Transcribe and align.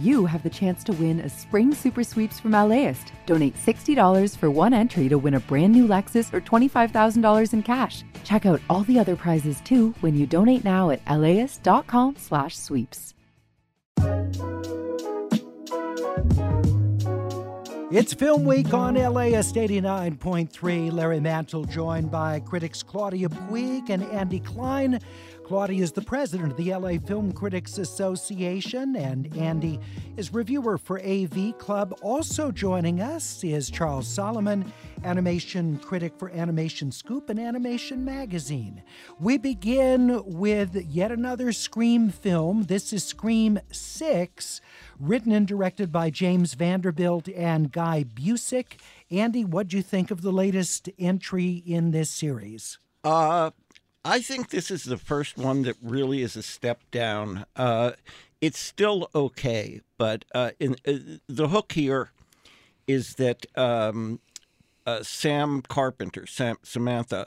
you 0.00 0.26
have 0.26 0.42
the 0.42 0.50
chance 0.50 0.82
to 0.84 0.92
win 0.94 1.20
a 1.20 1.28
spring 1.28 1.74
super 1.74 2.02
sweeps 2.02 2.40
from 2.40 2.52
LAist. 2.52 3.12
Donate 3.26 3.54
$60 3.54 4.36
for 4.36 4.50
one 4.50 4.72
entry 4.72 5.08
to 5.08 5.18
win 5.18 5.34
a 5.34 5.40
brand 5.40 5.72
new 5.72 5.86
Lexus 5.86 6.32
or 6.32 6.40
$25,000 6.40 7.52
in 7.52 7.62
cash. 7.62 8.02
Check 8.24 8.46
out 8.46 8.60
all 8.68 8.82
the 8.84 8.98
other 8.98 9.16
prizes 9.16 9.60
too 9.60 9.94
when 10.00 10.16
you 10.16 10.26
donate 10.26 10.64
now 10.64 10.90
at 10.90 11.06
laist.com/sweeps. 11.06 13.14
It's 17.92 18.14
Film 18.14 18.44
Week 18.44 18.72
on 18.72 18.94
LAist 18.94 19.56
89.3. 19.56 20.92
Larry 20.92 21.18
Mantle 21.18 21.64
joined 21.64 22.08
by 22.08 22.38
critics 22.38 22.84
Claudia 22.84 23.28
Puig 23.28 23.90
and 23.90 24.04
Andy 24.04 24.38
Klein. 24.38 25.00
Claudia 25.50 25.82
is 25.82 25.90
the 25.90 26.00
president 26.00 26.52
of 26.52 26.56
the 26.56 26.72
LA 26.72 27.04
Film 27.04 27.32
Critics 27.32 27.78
Association, 27.78 28.94
and 28.94 29.36
Andy 29.36 29.80
is 30.16 30.32
reviewer 30.32 30.78
for 30.78 31.00
AV 31.00 31.58
Club. 31.58 31.92
Also 32.02 32.52
joining 32.52 33.00
us 33.00 33.42
is 33.42 33.68
Charles 33.68 34.06
Solomon, 34.06 34.72
animation 35.02 35.76
critic 35.78 36.12
for 36.16 36.30
Animation 36.30 36.92
Scoop 36.92 37.30
and 37.30 37.40
Animation 37.40 38.04
Magazine. 38.04 38.84
We 39.18 39.38
begin 39.38 40.22
with 40.24 40.76
yet 40.88 41.10
another 41.10 41.50
Scream 41.50 42.10
film. 42.10 42.66
This 42.66 42.92
is 42.92 43.02
Scream 43.02 43.58
6, 43.72 44.60
written 45.00 45.32
and 45.32 45.48
directed 45.48 45.90
by 45.90 46.10
James 46.10 46.54
Vanderbilt 46.54 47.28
and 47.28 47.72
Guy 47.72 48.04
Busick. 48.04 48.78
Andy, 49.10 49.44
what 49.44 49.66
do 49.66 49.78
you 49.78 49.82
think 49.82 50.12
of 50.12 50.22
the 50.22 50.30
latest 50.30 50.88
entry 50.96 51.54
in 51.66 51.90
this 51.90 52.08
series? 52.08 52.78
Uh, 53.02 53.50
I 54.04 54.20
think 54.20 54.48
this 54.48 54.70
is 54.70 54.84
the 54.84 54.96
first 54.96 55.36
one 55.36 55.62
that 55.62 55.76
really 55.82 56.22
is 56.22 56.34
a 56.34 56.42
step 56.42 56.82
down. 56.90 57.44
Uh, 57.54 57.92
it's 58.40 58.58
still 58.58 59.10
okay, 59.14 59.82
but 59.98 60.24
uh, 60.34 60.52
in, 60.58 60.76
uh, 60.86 61.18
the 61.28 61.48
hook 61.48 61.72
here 61.72 62.10
is 62.86 63.16
that 63.16 63.44
um, 63.56 64.20
uh, 64.86 65.02
Sam 65.02 65.60
Carpenter, 65.60 66.26
Sam, 66.26 66.56
Samantha, 66.62 67.26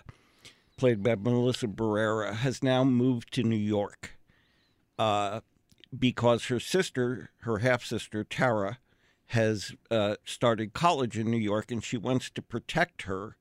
played 0.75 1.03
by 1.03 1.15
Melissa 1.15 1.67
Barrera, 1.67 2.33
has 2.37 2.63
now 2.63 2.83
moved 2.83 3.31
to 3.33 3.43
New 3.43 3.55
York 3.55 4.17
uh, 4.97 5.41
because 5.97 6.45
her 6.45 6.59
sister, 6.59 7.29
her 7.41 7.59
half 7.59 7.85
sister 7.85 8.23
Tara, 8.23 8.79
has 9.27 9.73
uh, 9.91 10.15
started 10.25 10.73
college 10.73 11.19
in 11.19 11.29
New 11.29 11.37
York, 11.37 11.71
and 11.71 11.83
she 11.83 11.97
wants 11.97 12.31
to 12.31 12.41
protect 12.41 13.03
her 13.03 13.37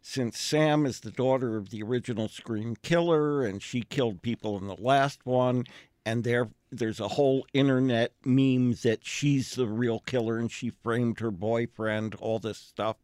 since 0.00 0.38
Sam 0.38 0.86
is 0.86 1.00
the 1.00 1.10
daughter 1.10 1.56
of 1.56 1.70
the 1.70 1.82
original 1.82 2.28
Scream 2.28 2.76
killer 2.82 3.44
and 3.44 3.62
she 3.62 3.82
killed 3.82 4.22
people 4.22 4.56
in 4.58 4.66
the 4.66 4.76
last 4.76 5.24
one, 5.24 5.64
and 6.04 6.24
there 6.24 6.48
there's 6.72 7.00
a 7.00 7.08
whole 7.08 7.46
internet 7.52 8.12
meme 8.24 8.74
that 8.82 9.00
she's 9.04 9.54
the 9.54 9.66
real 9.66 10.00
killer 10.00 10.38
and 10.38 10.50
she 10.50 10.70
framed 10.70 11.18
her 11.20 11.30
boyfriend, 11.30 12.14
all 12.16 12.38
this 12.38 12.58
stuff. 12.58 12.96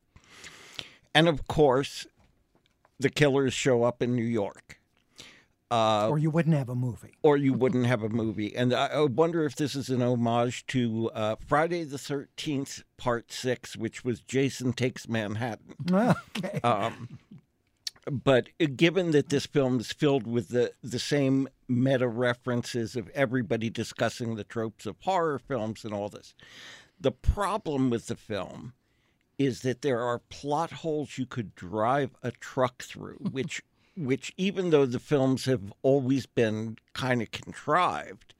And 1.14 1.28
of 1.28 1.48
course, 1.48 2.06
the 2.98 3.10
killers 3.10 3.53
show 3.53 3.83
up 3.83 4.03
in 4.03 4.14
New 4.14 4.22
York. 4.22 4.78
Uh, 5.70 6.09
or 6.09 6.19
you 6.19 6.31
wouldn't 6.31 6.55
have 6.55 6.69
a 6.69 6.75
movie. 6.75 7.14
Or 7.22 7.36
you 7.36 7.53
wouldn't 7.53 7.86
have 7.86 8.03
a 8.03 8.09
movie. 8.09 8.55
And 8.55 8.72
I 8.72 9.03
wonder 9.03 9.45
if 9.45 9.56
this 9.56 9.75
is 9.75 9.89
an 9.89 10.00
homage 10.00 10.64
to 10.69 11.11
uh, 11.12 11.36
Friday 11.45 11.83
the 11.83 11.97
13th, 11.97 12.84
Part 12.97 13.32
6, 13.32 13.77
which 13.77 14.04
was 14.04 14.21
Jason 14.21 14.72
Takes 14.72 15.09
Manhattan. 15.09 15.75
Okay. 16.37 16.60
Um, 16.62 17.19
but 18.09 18.49
given 18.77 19.10
that 19.10 19.31
this 19.31 19.47
film 19.47 19.81
is 19.81 19.91
filled 19.91 20.27
with 20.27 20.49
the, 20.49 20.71
the 20.82 20.99
same 21.00 21.49
meta 21.66 22.06
references 22.06 22.94
of 22.94 23.09
everybody 23.10 23.69
discussing 23.69 24.37
the 24.37 24.44
tropes 24.44 24.87
of 24.87 24.97
horror 25.00 25.41
films 25.41 25.84
and 25.84 25.93
all 25.93 26.09
this, 26.09 26.34
the 27.00 27.10
problem 27.10 27.91
with 27.91 28.06
the 28.06 28.15
film 28.15 28.75
is 29.38 29.62
that 29.62 29.83
there 29.83 30.00
are 30.00 30.21
plot 30.21 30.72
holes 30.72 31.19
you 31.19 31.27
could 31.27 31.54
drive 31.54 32.10
a 32.22 32.31
truck 32.31 32.83
through, 32.83 33.19
which 33.33 33.62
which 33.97 34.33
even 34.37 34.71
though 34.71 34.87
the 34.87 34.99
films 34.99 35.47
have 35.47 35.73
always 35.83 36.27
been 36.27 36.79
kind 36.93 37.23
of 37.23 37.31
contrived, 37.31 38.34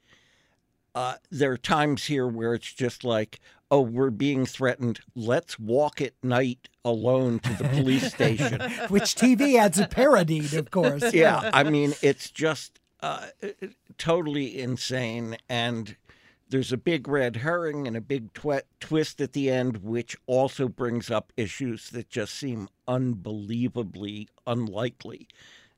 uh, 0.94 1.15
there 1.31 1.53
are 1.53 1.59
times 1.59 2.05
here 2.05 2.27
where 2.27 2.55
it's 2.55 2.72
just 2.72 3.05
like, 3.05 3.41
oh, 3.71 3.81
we're 3.81 4.11
being 4.11 4.47
threatened. 4.47 5.00
Let's 5.15 5.59
walk 5.59 6.00
at 6.00 6.12
night 6.22 6.69
alone 6.84 7.41
to 7.41 7.53
the 7.55 7.69
police 7.69 8.12
station. 8.12 8.61
Which 8.89 9.15
TV 9.15 9.59
adds 9.59 9.78
a 9.78 9.87
parody, 9.87 10.56
of 10.56 10.71
course. 10.71 11.12
Yeah, 11.12 11.50
I 11.53 11.65
mean, 11.65 11.94
it's 12.03 12.31
just 12.31 12.81
uh, 13.00 13.27
totally 13.99 14.59
insane. 14.59 15.37
And 15.49 15.97
there's 16.48 16.72
a 16.72 16.76
big 16.76 17.08
red 17.08 17.36
herring 17.36 17.86
and 17.86 17.96
a 17.96 18.00
big 18.00 18.32
tw- 18.32 18.66
twist 18.80 19.20
at 19.20 19.32
the 19.32 19.50
end, 19.50 19.78
which 19.78 20.16
also 20.26 20.68
brings 20.68 21.10
up 21.10 21.32
issues 21.36 21.90
that 21.90 22.08
just 22.08 22.34
seem 22.34 22.68
unbelievably 22.86 24.28
unlikely 24.46 25.28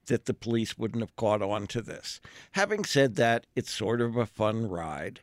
that 0.06 0.24
the 0.24 0.34
police 0.34 0.78
wouldn't 0.78 1.02
have 1.02 1.16
caught 1.16 1.42
on 1.42 1.66
to 1.68 1.82
this. 1.82 2.20
Having 2.52 2.84
said 2.84 3.16
that, 3.16 3.46
it's 3.54 3.72
sort 3.72 4.00
of 4.00 4.16
a 4.16 4.26
fun 4.26 4.68
ride. 4.68 5.20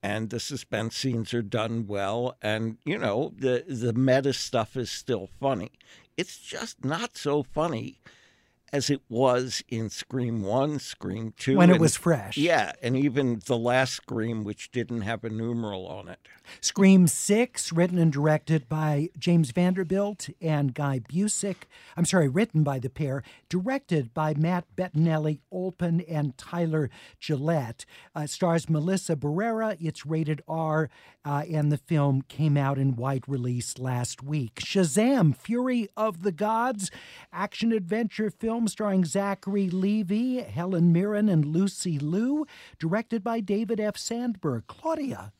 And 0.00 0.30
the 0.30 0.38
suspense 0.38 0.96
scenes 0.96 1.34
are 1.34 1.42
done 1.42 1.88
well, 1.88 2.36
and 2.40 2.78
you 2.84 2.96
know 2.98 3.32
the 3.36 3.64
the 3.66 3.92
meta 3.92 4.32
stuff 4.32 4.76
is 4.76 4.92
still 4.92 5.28
funny. 5.40 5.72
It's 6.16 6.38
just 6.38 6.84
not 6.84 7.16
so 7.16 7.42
funny 7.42 7.98
as 8.72 8.90
it 8.90 9.00
was 9.08 9.62
in 9.68 9.88
Scream 9.90 10.42
1, 10.42 10.78
Scream 10.78 11.32
2. 11.38 11.56
When 11.56 11.70
it 11.70 11.80
was 11.80 11.96
fresh. 11.96 12.36
Yeah, 12.36 12.72
and 12.82 12.96
even 12.96 13.40
the 13.46 13.56
last 13.56 13.94
Scream, 13.94 14.44
which 14.44 14.70
didn't 14.70 15.02
have 15.02 15.24
a 15.24 15.30
numeral 15.30 15.86
on 15.86 16.08
it. 16.08 16.18
Scream 16.60 17.06
6, 17.06 17.72
written 17.72 17.98
and 17.98 18.12
directed 18.12 18.68
by 18.68 19.10
James 19.18 19.50
Vanderbilt 19.50 20.28
and 20.40 20.74
Guy 20.74 21.00
Busick. 21.00 21.64
I'm 21.96 22.04
sorry, 22.04 22.28
written 22.28 22.62
by 22.62 22.78
the 22.78 22.90
pair, 22.90 23.22
directed 23.48 24.14
by 24.14 24.34
Matt 24.34 24.64
Bettinelli 24.76 25.40
Olpin 25.50 26.00
and 26.08 26.36
Tyler 26.36 26.90
Gillett. 27.20 27.84
Uh, 28.14 28.26
stars 28.26 28.68
Melissa 28.68 29.16
Barrera. 29.16 29.76
It's 29.80 30.06
rated 30.06 30.42
R, 30.48 30.88
uh, 31.24 31.44
and 31.50 31.70
the 31.70 31.78
film 31.78 32.22
came 32.22 32.56
out 32.56 32.78
in 32.78 32.96
wide 32.96 33.24
release 33.28 33.78
last 33.78 34.22
week. 34.22 34.56
Shazam! 34.56 35.36
Fury 35.36 35.88
of 35.96 36.22
the 36.22 36.32
Gods, 36.32 36.90
action 37.32 37.72
adventure 37.72 38.30
film 38.30 38.57
starring 38.66 39.04
Zachary 39.04 39.70
Levi, 39.70 40.42
Helen 40.42 40.92
Mirren, 40.92 41.28
and 41.28 41.44
Lucy 41.44 41.98
Liu, 41.98 42.46
directed 42.80 43.22
by 43.22 43.40
David 43.40 43.78
F. 43.78 43.96
Sandberg. 43.96 44.66
Claudia. 44.66 45.32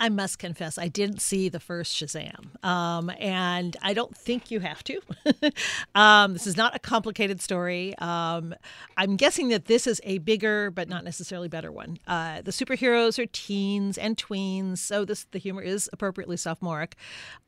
I 0.00 0.08
must 0.08 0.38
confess, 0.38 0.78
I 0.78 0.88
didn't 0.88 1.20
see 1.20 1.48
the 1.48 1.60
first 1.60 1.94
Shazam, 1.94 2.64
um, 2.64 3.10
and 3.20 3.76
I 3.82 3.94
don't 3.94 4.16
think 4.16 4.50
you 4.50 4.58
have 4.58 4.82
to. 4.84 5.00
um, 5.94 6.32
this 6.32 6.46
is 6.46 6.56
not 6.56 6.74
a 6.74 6.80
complicated 6.80 7.40
story. 7.40 7.96
Um, 7.98 8.54
I'm 8.96 9.16
guessing 9.16 9.50
that 9.50 9.66
this 9.66 9.86
is 9.86 10.00
a 10.02 10.18
bigger, 10.18 10.72
but 10.72 10.88
not 10.88 11.04
necessarily 11.04 11.48
better 11.48 11.70
one. 11.70 11.98
Uh, 12.06 12.42
the 12.42 12.50
superheroes 12.50 13.18
are 13.22 13.26
teens 13.26 13.96
and 13.96 14.16
tweens, 14.16 14.78
so 14.78 15.04
this 15.04 15.24
the 15.30 15.38
humor 15.38 15.62
is 15.62 15.88
appropriately 15.92 16.36
sophomoric. 16.36 16.96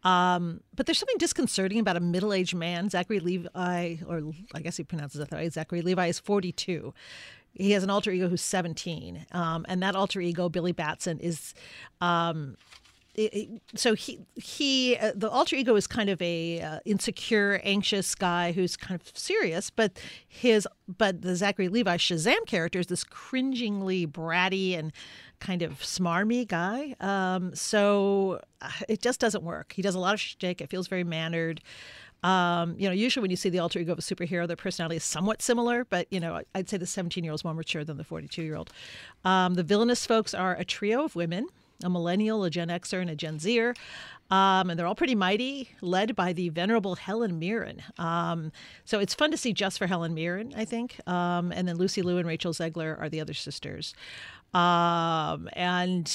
Um, 0.04 0.60
but 0.76 0.86
there's 0.86 0.98
something 0.98 1.18
disconcerting 1.18 1.80
about 1.80 1.96
a 1.96 2.00
middle-aged 2.00 2.54
man, 2.54 2.88
Zachary 2.88 3.18
Levi, 3.18 3.96
or 4.06 4.32
I 4.54 4.60
guess 4.60 4.76
he 4.76 4.84
pronounces 4.84 5.20
it 5.20 5.30
that 5.30 5.36
way. 5.36 5.48
Zachary 5.48 5.82
Levi 5.82 6.06
is 6.06 6.20
42 6.20 6.94
he 7.54 7.72
has 7.72 7.82
an 7.82 7.90
alter 7.90 8.10
ego 8.10 8.28
who's 8.28 8.42
17 8.42 9.26
um, 9.32 9.64
and 9.68 9.82
that 9.82 9.96
alter 9.96 10.20
ego 10.20 10.48
billy 10.48 10.72
batson 10.72 11.18
is 11.20 11.54
um, 12.00 12.56
so 13.76 13.94
he 13.94 14.18
he 14.34 14.96
uh, 14.96 15.12
the 15.14 15.30
alter 15.30 15.54
ego 15.54 15.76
is 15.76 15.86
kind 15.86 16.10
of 16.10 16.20
a 16.20 16.60
uh, 16.60 16.78
insecure 16.84 17.60
anxious 17.62 18.14
guy 18.14 18.50
who's 18.52 18.76
kind 18.76 19.00
of 19.00 19.16
serious 19.16 19.70
but 19.70 19.98
his 20.26 20.66
but 20.88 21.22
the 21.22 21.36
zachary 21.36 21.68
levi 21.68 21.96
shazam 21.96 22.44
character 22.46 22.80
is 22.80 22.88
this 22.88 23.04
cringingly 23.04 24.06
bratty 24.06 24.76
and 24.76 24.92
kind 25.44 25.62
of 25.62 25.72
smarmy 25.80 26.46
guy. 26.46 26.94
Um, 27.00 27.54
so 27.54 28.40
uh, 28.62 28.70
it 28.88 29.02
just 29.02 29.20
doesn't 29.20 29.44
work. 29.44 29.74
He 29.74 29.82
does 29.82 29.94
a 29.94 29.98
lot 29.98 30.14
of 30.14 30.20
shtick. 30.20 30.60
It 30.60 30.70
feels 30.70 30.88
very 30.88 31.04
mannered 31.04 31.60
um, 32.24 32.74
you 32.78 32.88
know, 32.88 32.94
usually 32.94 33.22
when 33.22 33.30
you 33.30 33.36
see 33.36 33.50
the 33.50 33.58
alter 33.58 33.78
ego 33.78 33.92
of 33.92 33.98
a 33.98 34.02
superhero, 34.02 34.46
their 34.48 34.56
personality 34.56 34.96
is 34.96 35.04
somewhat 35.04 35.42
similar, 35.42 35.84
but 35.84 36.06
you 36.10 36.18
know, 36.18 36.40
I'd 36.54 36.68
say 36.68 36.78
the 36.78 36.86
17 36.86 37.22
year 37.22 37.30
old 37.32 37.40
is 37.40 37.44
more 37.44 37.54
mature 37.54 37.84
than 37.84 37.98
the 37.98 38.04
42 38.04 38.42
year 38.42 38.56
old. 38.56 38.70
Um, 39.24 39.54
the 39.54 39.62
villainous 39.62 40.06
folks 40.06 40.34
are 40.34 40.56
a 40.56 40.64
trio 40.64 41.04
of 41.04 41.14
women 41.14 41.48
a 41.82 41.90
millennial, 41.90 42.44
a 42.44 42.50
Gen 42.50 42.68
Xer, 42.68 43.00
and 43.00 43.10
a 43.10 43.16
Gen 43.16 43.38
Zer. 43.38 43.74
Um, 44.30 44.70
and 44.70 44.78
they're 44.78 44.86
all 44.86 44.94
pretty 44.94 45.14
mighty, 45.14 45.68
led 45.82 46.16
by 46.16 46.32
the 46.32 46.48
venerable 46.48 46.94
Helen 46.94 47.38
Mirren. 47.38 47.82
Um, 47.98 48.52
so 48.84 48.98
it's 48.98 49.14
fun 49.14 49.30
to 49.30 49.36
see 49.36 49.52
just 49.52 49.78
for 49.78 49.86
Helen 49.86 50.14
Mirren, 50.14 50.54
I 50.56 50.64
think. 50.64 50.98
Um, 51.06 51.52
and 51.52 51.68
then 51.68 51.76
Lucy 51.76 52.00
Liu 52.00 52.16
and 52.16 52.26
Rachel 52.26 52.52
Zegler 52.52 52.98
are 52.98 53.08
the 53.08 53.20
other 53.20 53.34
sisters. 53.34 53.94
Um, 54.54 55.48
and 55.54 56.06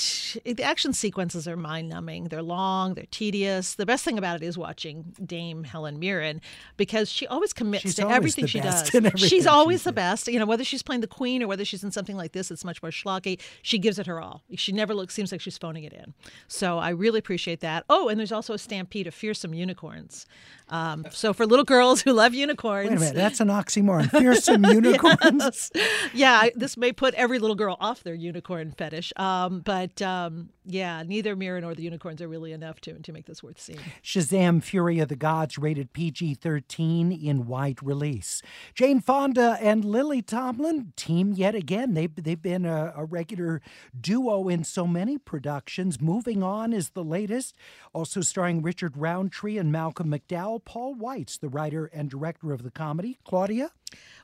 the 0.46 0.64
action 0.64 0.94
sequences 0.94 1.46
are 1.46 1.58
mind 1.58 1.90
numbing. 1.90 2.26
They're 2.26 2.42
long, 2.42 2.94
they're 2.94 3.06
tedious. 3.12 3.76
The 3.76 3.86
best 3.86 4.06
thing 4.06 4.18
about 4.18 4.38
it 4.38 4.46
is 4.46 4.58
watching 4.58 5.14
Dame 5.26 5.66
Helen 5.66 6.00
Mirren 6.00 6.40
because 6.78 7.12
she 7.12 7.28
always 7.28 7.52
commits 7.52 7.82
She's 7.84 7.96
to 7.96 8.04
always 8.04 8.16
everything 8.16 8.46
she 8.46 8.62
does. 8.62 8.96
everything 8.96 9.18
She's 9.18 9.46
always 9.46 9.84
the 9.84 9.92
best. 9.92 10.28
You 10.30 10.40
know, 10.40 10.46
whether 10.46 10.64
she's 10.64 10.82
playing 10.82 11.02
the 11.02 11.08
queen 11.08 11.44
or 11.44 11.48
whether 11.48 11.66
she's 11.66 11.84
in 11.84 11.92
something 11.92 12.16
like 12.16 12.32
this, 12.32 12.50
it's 12.50 12.64
much 12.64 12.82
more 12.82 12.92
schlocky. 12.92 13.42
She 13.62 13.78
gives 13.78 14.00
it 14.00 14.08
her 14.08 14.22
all. 14.22 14.44
She 14.56 14.72
never 14.72 14.94
looks 14.96 15.14
seems 15.14 15.34
like 15.34 15.42
she's 15.42 15.58
phoning 15.58 15.84
it 15.84 15.92
in. 15.92 16.14
So 16.48 16.78
I 16.78 16.92
really 16.92 17.20
appreciate 17.20 17.60
that. 17.60 17.84
Oh, 17.90 18.08
and 18.08 18.18
there's 18.18 18.32
also 18.32 18.54
a 18.54 18.58
stampede 18.58 19.06
of 19.08 19.14
fearsome 19.14 19.54
unicorns. 19.54 20.26
Um, 20.70 21.06
so 21.12 21.34
for 21.34 21.46
little 21.46 21.66
girls 21.66 22.02
who 22.04 22.14
love 22.14 22.34
unicorns, 22.34 22.90
Wait 22.90 22.96
a 22.96 23.00
minute, 23.00 23.16
that's 23.16 23.40
an 23.42 23.50
oxymoron. 23.50 24.10
Fearsome 24.12 24.64
unicorns. 24.72 25.72
yeah, 26.14 26.50
this 26.56 26.78
may 26.78 26.94
put 26.94 27.14
every 27.16 27.40
little 27.40 27.56
girl 27.56 27.76
off 27.82 28.04
their 28.04 28.14
unicorn 28.14 28.29
fetish. 28.78 29.14
Um, 29.16 29.62
but 29.62 30.02
um, 30.02 30.50
yeah, 30.66 31.04
neither 31.04 31.36
Mira 31.36 31.62
nor 31.62 31.76
the 31.76 31.84
unicorns 31.84 32.22
are 32.22 32.28
really 32.28 32.52
enough 32.52 32.80
to 32.82 33.00
to 33.00 33.12
make 33.12 33.26
this 33.26 33.44
worth 33.44 33.60
seeing. 33.60 33.80
Shazam 34.04 34.64
Fury 34.64 35.00
of 35.00 35.10
the 35.10 35.16
Gods 35.16 35.58
rated 35.58 35.94
PG 35.94 36.36
13 36.36 37.12
in 37.12 37.46
wide 37.48 37.82
release. 37.82 38.42
Jane 38.74 39.00
Fonda 39.00 39.58
and 39.62 39.84
Lily 39.84 40.22
Tomlin 40.22 40.94
team 40.96 41.34
yet 41.34 41.56
again. 41.56 41.94
They've, 41.94 42.14
they've 42.16 42.42
been 42.42 42.66
a, 42.66 42.94
a 42.96 43.06
regular 43.06 43.62
duo 44.00 44.48
in 44.48 44.64
so 44.64 44.86
many 44.86 45.18
productions. 45.18 46.02
Moving 46.02 46.44
On 46.44 46.74
is 46.74 46.90
the 46.90 47.04
latest, 47.04 47.56
also 47.94 48.22
starring 48.22 48.62
Richard 48.62 48.98
Roundtree 48.98 49.58
and 49.58 49.72
Malcolm 49.72 50.12
McDowell. 50.12 50.64
Paul 50.64 50.96
Weitz 50.96 51.40
the 51.40 51.50
writer 51.50 51.86
and 51.86 52.10
director 52.10 52.52
of 52.52 52.64
the 52.64 52.72
comedy. 52.72 53.20
Claudia? 53.24 53.72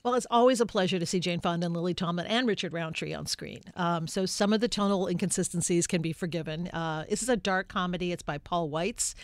Well, 0.03 0.13
it's 0.13 0.27
always 0.29 0.61
a 0.61 0.65
pleasure 0.65 0.99
to 0.99 1.05
see 1.05 1.19
Jane 1.19 1.39
Fonda 1.39 1.65
and 1.65 1.75
Lily 1.75 1.93
Tomlin 1.93 2.27
and 2.27 2.47
Richard 2.47 2.73
Roundtree 2.73 3.13
on 3.13 3.25
screen. 3.25 3.61
Um, 3.75 4.07
so 4.07 4.25
some 4.25 4.53
of 4.53 4.61
the 4.61 4.67
tonal 4.67 5.07
inconsistencies 5.07 5.87
can 5.87 6.01
be 6.01 6.13
forgiven. 6.13 6.67
Uh, 6.67 7.05
this 7.09 7.23
is 7.23 7.29
a 7.29 7.35
dark 7.35 7.67
comedy. 7.67 8.11
It's 8.11 8.21
by 8.21 8.37
Paul 8.37 8.69
Weitz. 8.69 9.15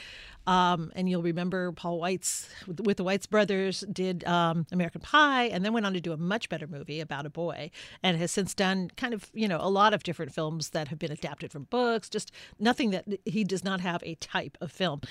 Um, 0.48 0.92
and 0.96 1.10
you'll 1.10 1.22
remember 1.22 1.72
Paul 1.72 2.00
Weitz 2.00 2.48
with, 2.68 2.80
with 2.82 2.98
the 2.98 3.04
Weitz 3.04 3.30
brothers 3.30 3.84
did 3.92 4.24
um, 4.26 4.66
American 4.72 5.02
Pie 5.02 5.46
and 5.46 5.64
then 5.64 5.74
went 5.74 5.86
on 5.86 5.94
to 5.94 6.02
do 6.02 6.12
a 6.12 6.18
much 6.18 6.50
better 6.50 6.68
movie 6.68 7.00
about 7.00 7.26
a 7.26 7.30
boy 7.30 7.70
and 8.02 8.18
has 8.18 8.32
since 8.32 8.54
done 8.54 8.90
kind 8.98 9.14
of, 9.14 9.30
you 9.34 9.48
know, 9.48 9.60
a 9.62 9.70
lot 9.70 9.94
of 9.94 10.04
different 10.04 10.34
films 10.34 10.70
that 10.70 10.88
have 10.88 11.00
been 11.00 11.12
adapted 11.12 11.52
from 11.52 11.64
books, 11.66 12.10
just 12.10 12.32
nothing 12.60 12.92
that 12.92 13.06
he 13.26 13.44
does 13.44 13.64
not 13.64 13.82
have 13.82 14.02
a 14.04 14.16
type 14.16 14.58
of 14.62 14.72
film. 14.72 15.02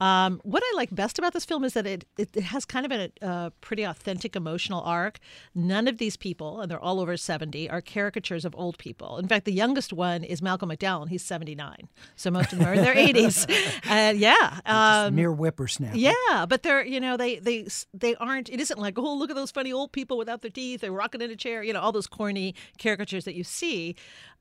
Um, 0.00 0.40
what 0.44 0.62
I 0.64 0.76
like 0.76 0.94
best 0.94 1.18
about 1.18 1.32
this 1.32 1.44
film 1.44 1.64
is 1.64 1.74
that 1.74 1.86
it, 1.86 2.04
it, 2.16 2.30
it 2.36 2.44
has 2.44 2.64
kind 2.64 2.86
of 2.86 2.92
a, 2.92 3.10
a 3.20 3.52
pretty 3.60 3.82
authentic 3.82 4.36
emotional 4.36 4.80
arc. 4.82 5.18
None 5.54 5.88
of 5.88 5.98
these 5.98 6.16
people, 6.16 6.60
and 6.60 6.70
they're 6.70 6.80
all 6.80 7.00
over 7.00 7.16
70, 7.16 7.68
are 7.68 7.82
caricatures 7.82 8.44
of 8.44 8.54
old 8.56 8.78
people. 8.78 9.18
In 9.18 9.28
fact, 9.28 9.44
the 9.44 9.52
youngest 9.52 9.92
one 9.92 10.24
is 10.24 10.40
Malcolm 10.40 10.70
McDowell, 10.70 11.02
and 11.02 11.10
he's 11.10 11.24
79. 11.24 11.88
So 12.16 12.30
most 12.30 12.52
of 12.52 12.58
them 12.58 12.68
are 12.68 12.74
in 12.74 12.82
their 12.82 12.94
80s. 12.94 13.46
And 13.88 14.18
yeah. 14.18 14.60
Um, 14.66 14.78
Mere 15.12 15.32
whippersnapper. 15.32 15.96
yeah, 15.96 16.46
but 16.46 16.62
they're 16.62 16.84
you 16.84 17.00
know 17.00 17.16
they 17.16 17.38
they 17.38 17.66
they 17.94 18.14
aren't. 18.16 18.48
It 18.48 18.60
isn't 18.60 18.78
like 18.78 18.98
oh 18.98 19.14
look 19.14 19.30
at 19.30 19.36
those 19.36 19.50
funny 19.50 19.72
old 19.72 19.92
people 19.92 20.16
without 20.18 20.42
their 20.42 20.50
teeth. 20.50 20.80
They're 20.80 20.92
rocking 20.92 21.20
in 21.20 21.30
a 21.30 21.36
chair. 21.36 21.62
You 21.62 21.72
know 21.72 21.80
all 21.80 21.92
those 21.92 22.06
corny 22.06 22.54
caricatures 22.78 23.24
that 23.24 23.34
you 23.34 23.44
see. 23.44 23.96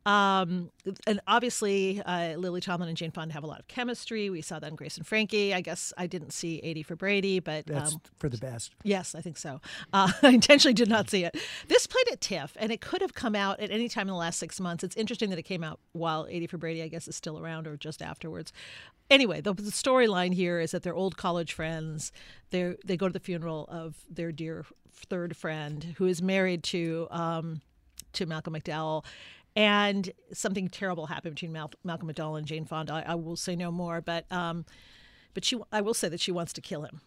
Um, 0.05 0.71
and 1.05 1.19
obviously, 1.27 2.01
uh, 2.01 2.37
Lily 2.37 2.61
Tomlin 2.61 2.87
and 2.87 2.97
Jane 2.97 3.11
Fonda 3.11 3.33
have 3.33 3.43
a 3.43 3.47
lot 3.47 3.59
of 3.59 3.67
chemistry. 3.67 4.29
We 4.29 4.41
saw 4.41 4.57
that 4.57 4.69
in 4.69 4.75
Grace 4.77 4.95
and 4.95 5.05
Frankie. 5.05 5.53
I 5.53 5.59
guess 5.59 5.91
I 5.97 6.07
didn't 6.07 6.31
see 6.31 6.61
80 6.63 6.83
for 6.83 6.95
Brady, 6.95 7.41
but 7.41 7.65
That's 7.65 7.93
um, 7.93 8.01
for 8.17 8.29
the 8.29 8.37
best. 8.37 8.73
Yes, 8.83 9.15
I 9.15 9.21
think 9.21 9.35
so. 9.37 9.59
Uh, 9.91 10.09
I 10.23 10.29
intentionally 10.29 10.73
did 10.73 10.87
not 10.87 11.09
see 11.09 11.25
it. 11.25 11.35
This 11.67 11.87
played 11.87 12.07
at 12.09 12.21
TIFF, 12.21 12.55
and 12.55 12.71
it 12.71 12.79
could 12.79 13.01
have 13.01 13.15
come 13.15 13.35
out 13.35 13.59
at 13.59 13.69
any 13.69 13.89
time 13.89 14.03
in 14.03 14.13
the 14.13 14.19
last 14.19 14.39
six 14.39 14.61
months. 14.61 14.81
It's 14.81 14.95
interesting 14.95 15.29
that 15.31 15.39
it 15.39 15.43
came 15.43 15.61
out 15.61 15.81
while 15.91 16.25
80 16.29 16.47
for 16.47 16.57
Brady, 16.57 16.83
I 16.83 16.87
guess, 16.87 17.09
is 17.09 17.17
still 17.17 17.37
around 17.37 17.67
or 17.67 17.75
just 17.75 18.01
afterwards. 18.01 18.53
Anyway, 19.09 19.41
the, 19.41 19.53
the 19.53 19.71
storyline 19.71 20.26
here 20.33 20.59
is 20.59 20.71
that 20.71 20.83
they're 20.83 20.95
old 20.95 21.17
college 21.17 21.53
friends. 21.53 22.11
They 22.51 22.75
they 22.85 22.97
go 22.97 23.07
to 23.07 23.13
the 23.13 23.19
funeral 23.19 23.65
of 23.69 23.95
their 24.09 24.31
dear 24.31 24.65
third 24.93 25.35
friend 25.35 25.95
who 25.97 26.05
is 26.05 26.21
married 26.21 26.63
to 26.63 27.07
um, 27.11 27.61
to 28.13 28.25
Malcolm 28.25 28.53
McDowell. 28.53 29.05
And 29.55 30.11
something 30.33 30.69
terrible 30.69 31.07
happened 31.07 31.33
between 31.33 31.51
Mal- 31.51 31.71
Malcolm 31.83 32.07
McDowell 32.07 32.37
and 32.37 32.45
Jane 32.45 32.65
Fonda. 32.65 32.93
I, 32.93 33.13
I 33.13 33.15
will 33.15 33.35
say 33.35 33.55
no 33.55 33.71
more, 33.71 34.01
but 34.01 34.31
um, 34.31 34.65
but 35.37 35.45
she 35.45 35.55
I 35.71 35.81
will 35.81 35.93
say 35.93 36.09
that 36.09 36.19
she 36.19 36.31
wants 36.31 36.51
to 36.53 36.61
kill 36.61 36.81
him, 36.81 36.99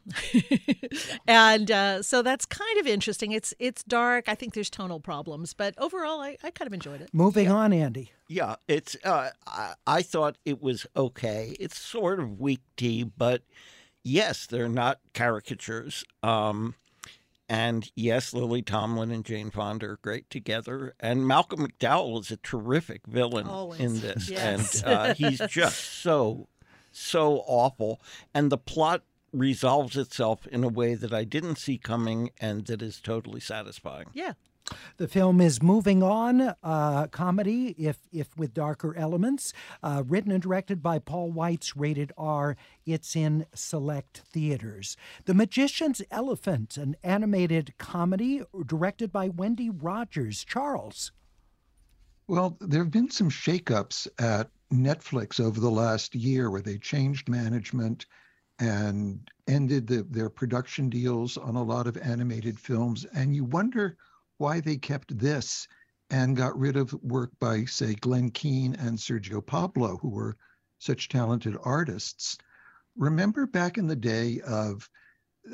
and 1.26 1.68
uh, 1.68 2.00
so 2.00 2.22
that's 2.22 2.46
kind 2.46 2.78
of 2.78 2.86
interesting. 2.86 3.32
It's 3.32 3.52
it's 3.58 3.82
dark. 3.82 4.28
I 4.28 4.36
think 4.36 4.54
there's 4.54 4.70
tonal 4.70 5.00
problems, 5.00 5.52
but 5.52 5.74
overall, 5.78 6.20
I, 6.20 6.36
I 6.44 6.52
kind 6.52 6.68
of 6.68 6.72
enjoyed 6.72 7.00
it. 7.00 7.10
Moving 7.12 7.48
on, 7.50 7.72
Andy. 7.72 8.12
Yeah, 8.28 8.54
it's. 8.68 8.96
Uh, 9.04 9.30
I, 9.48 9.74
I 9.84 10.02
thought 10.02 10.38
it 10.44 10.62
was 10.62 10.86
okay. 10.96 11.56
It's 11.58 11.76
sort 11.76 12.20
of 12.20 12.38
weak 12.38 12.60
tea, 12.76 13.02
but 13.02 13.42
yes, 14.04 14.46
they're 14.46 14.68
not 14.68 15.00
caricatures. 15.12 16.04
Um, 16.22 16.76
and 17.48 17.90
yes, 17.96 18.32
Lily 18.32 18.62
Tomlin 18.62 19.10
and 19.10 19.24
Jane 19.24 19.50
Fonda 19.50 19.86
are 19.86 19.98
great 20.02 20.30
together, 20.30 20.94
and 21.00 21.26
Malcolm 21.26 21.66
McDowell 21.66 22.20
is 22.20 22.30
a 22.30 22.36
terrific 22.36 23.08
villain 23.08 23.48
Always. 23.48 23.80
in 23.80 24.00
this, 24.00 24.30
Yes. 24.30 24.82
and 24.84 24.94
uh, 24.94 25.14
he's 25.14 25.40
just 25.48 25.80
so 26.00 26.46
so 26.90 27.44
awful. 27.46 28.00
And 28.34 28.50
the 28.50 28.58
plot 28.58 29.02
resolves 29.32 29.96
itself 29.96 30.46
in 30.48 30.64
a 30.64 30.68
way 30.68 30.94
that 30.94 31.12
I 31.12 31.24
didn't 31.24 31.56
see 31.56 31.78
coming, 31.78 32.30
and 32.40 32.66
that 32.66 32.82
is 32.82 33.00
totally 33.00 33.40
satisfying. 33.40 34.06
Yeah. 34.12 34.32
The 34.98 35.08
film 35.08 35.40
is 35.40 35.62
moving 35.62 36.02
on, 36.02 36.54
uh, 36.62 37.06
comedy, 37.08 37.74
if 37.76 37.98
if 38.12 38.36
with 38.36 38.54
darker 38.54 38.94
elements, 38.96 39.52
uh, 39.82 40.04
written 40.06 40.30
and 40.30 40.42
directed 40.42 40.80
by 40.82 41.00
Paul 41.00 41.32
Weitz 41.32 41.72
rated 41.74 42.12
R. 42.16 42.56
It's 42.86 43.16
in 43.16 43.46
select 43.52 44.22
theaters. 44.32 44.96
The 45.24 45.34
Magician's 45.34 46.02
Elephant, 46.10 46.76
an 46.76 46.94
animated 47.02 47.74
comedy 47.78 48.42
directed 48.64 49.10
by 49.10 49.28
Wendy 49.28 49.70
Rogers. 49.70 50.44
Charles. 50.44 51.10
Well, 52.28 52.56
there 52.60 52.84
have 52.84 52.92
been 52.92 53.10
some 53.10 53.30
shakeups 53.30 54.06
at 54.20 54.50
Netflix 54.72 55.40
over 55.40 55.60
the 55.60 55.70
last 55.70 56.14
year 56.14 56.50
where 56.50 56.62
they 56.62 56.78
changed 56.78 57.28
management 57.28 58.06
and 58.58 59.28
ended 59.48 59.86
the, 59.86 60.06
their 60.10 60.28
production 60.28 60.88
deals 60.88 61.36
on 61.36 61.56
a 61.56 61.62
lot 61.62 61.86
of 61.86 61.96
animated 61.96 62.58
films. 62.58 63.04
And 63.14 63.34
you 63.34 63.44
wonder 63.44 63.96
why 64.38 64.60
they 64.60 64.76
kept 64.76 65.16
this 65.18 65.66
and 66.10 66.36
got 66.36 66.58
rid 66.58 66.76
of 66.76 66.92
work 67.02 67.30
by, 67.40 67.64
say, 67.64 67.94
Glenn 67.94 68.30
Keane 68.30 68.74
and 68.76 68.98
Sergio 68.98 69.44
Pablo, 69.44 69.96
who 69.98 70.10
were 70.10 70.36
such 70.78 71.08
talented 71.08 71.56
artists. 71.62 72.36
Remember 72.96 73.46
back 73.46 73.78
in 73.78 73.86
the 73.86 73.96
day 73.96 74.40
of 74.46 74.88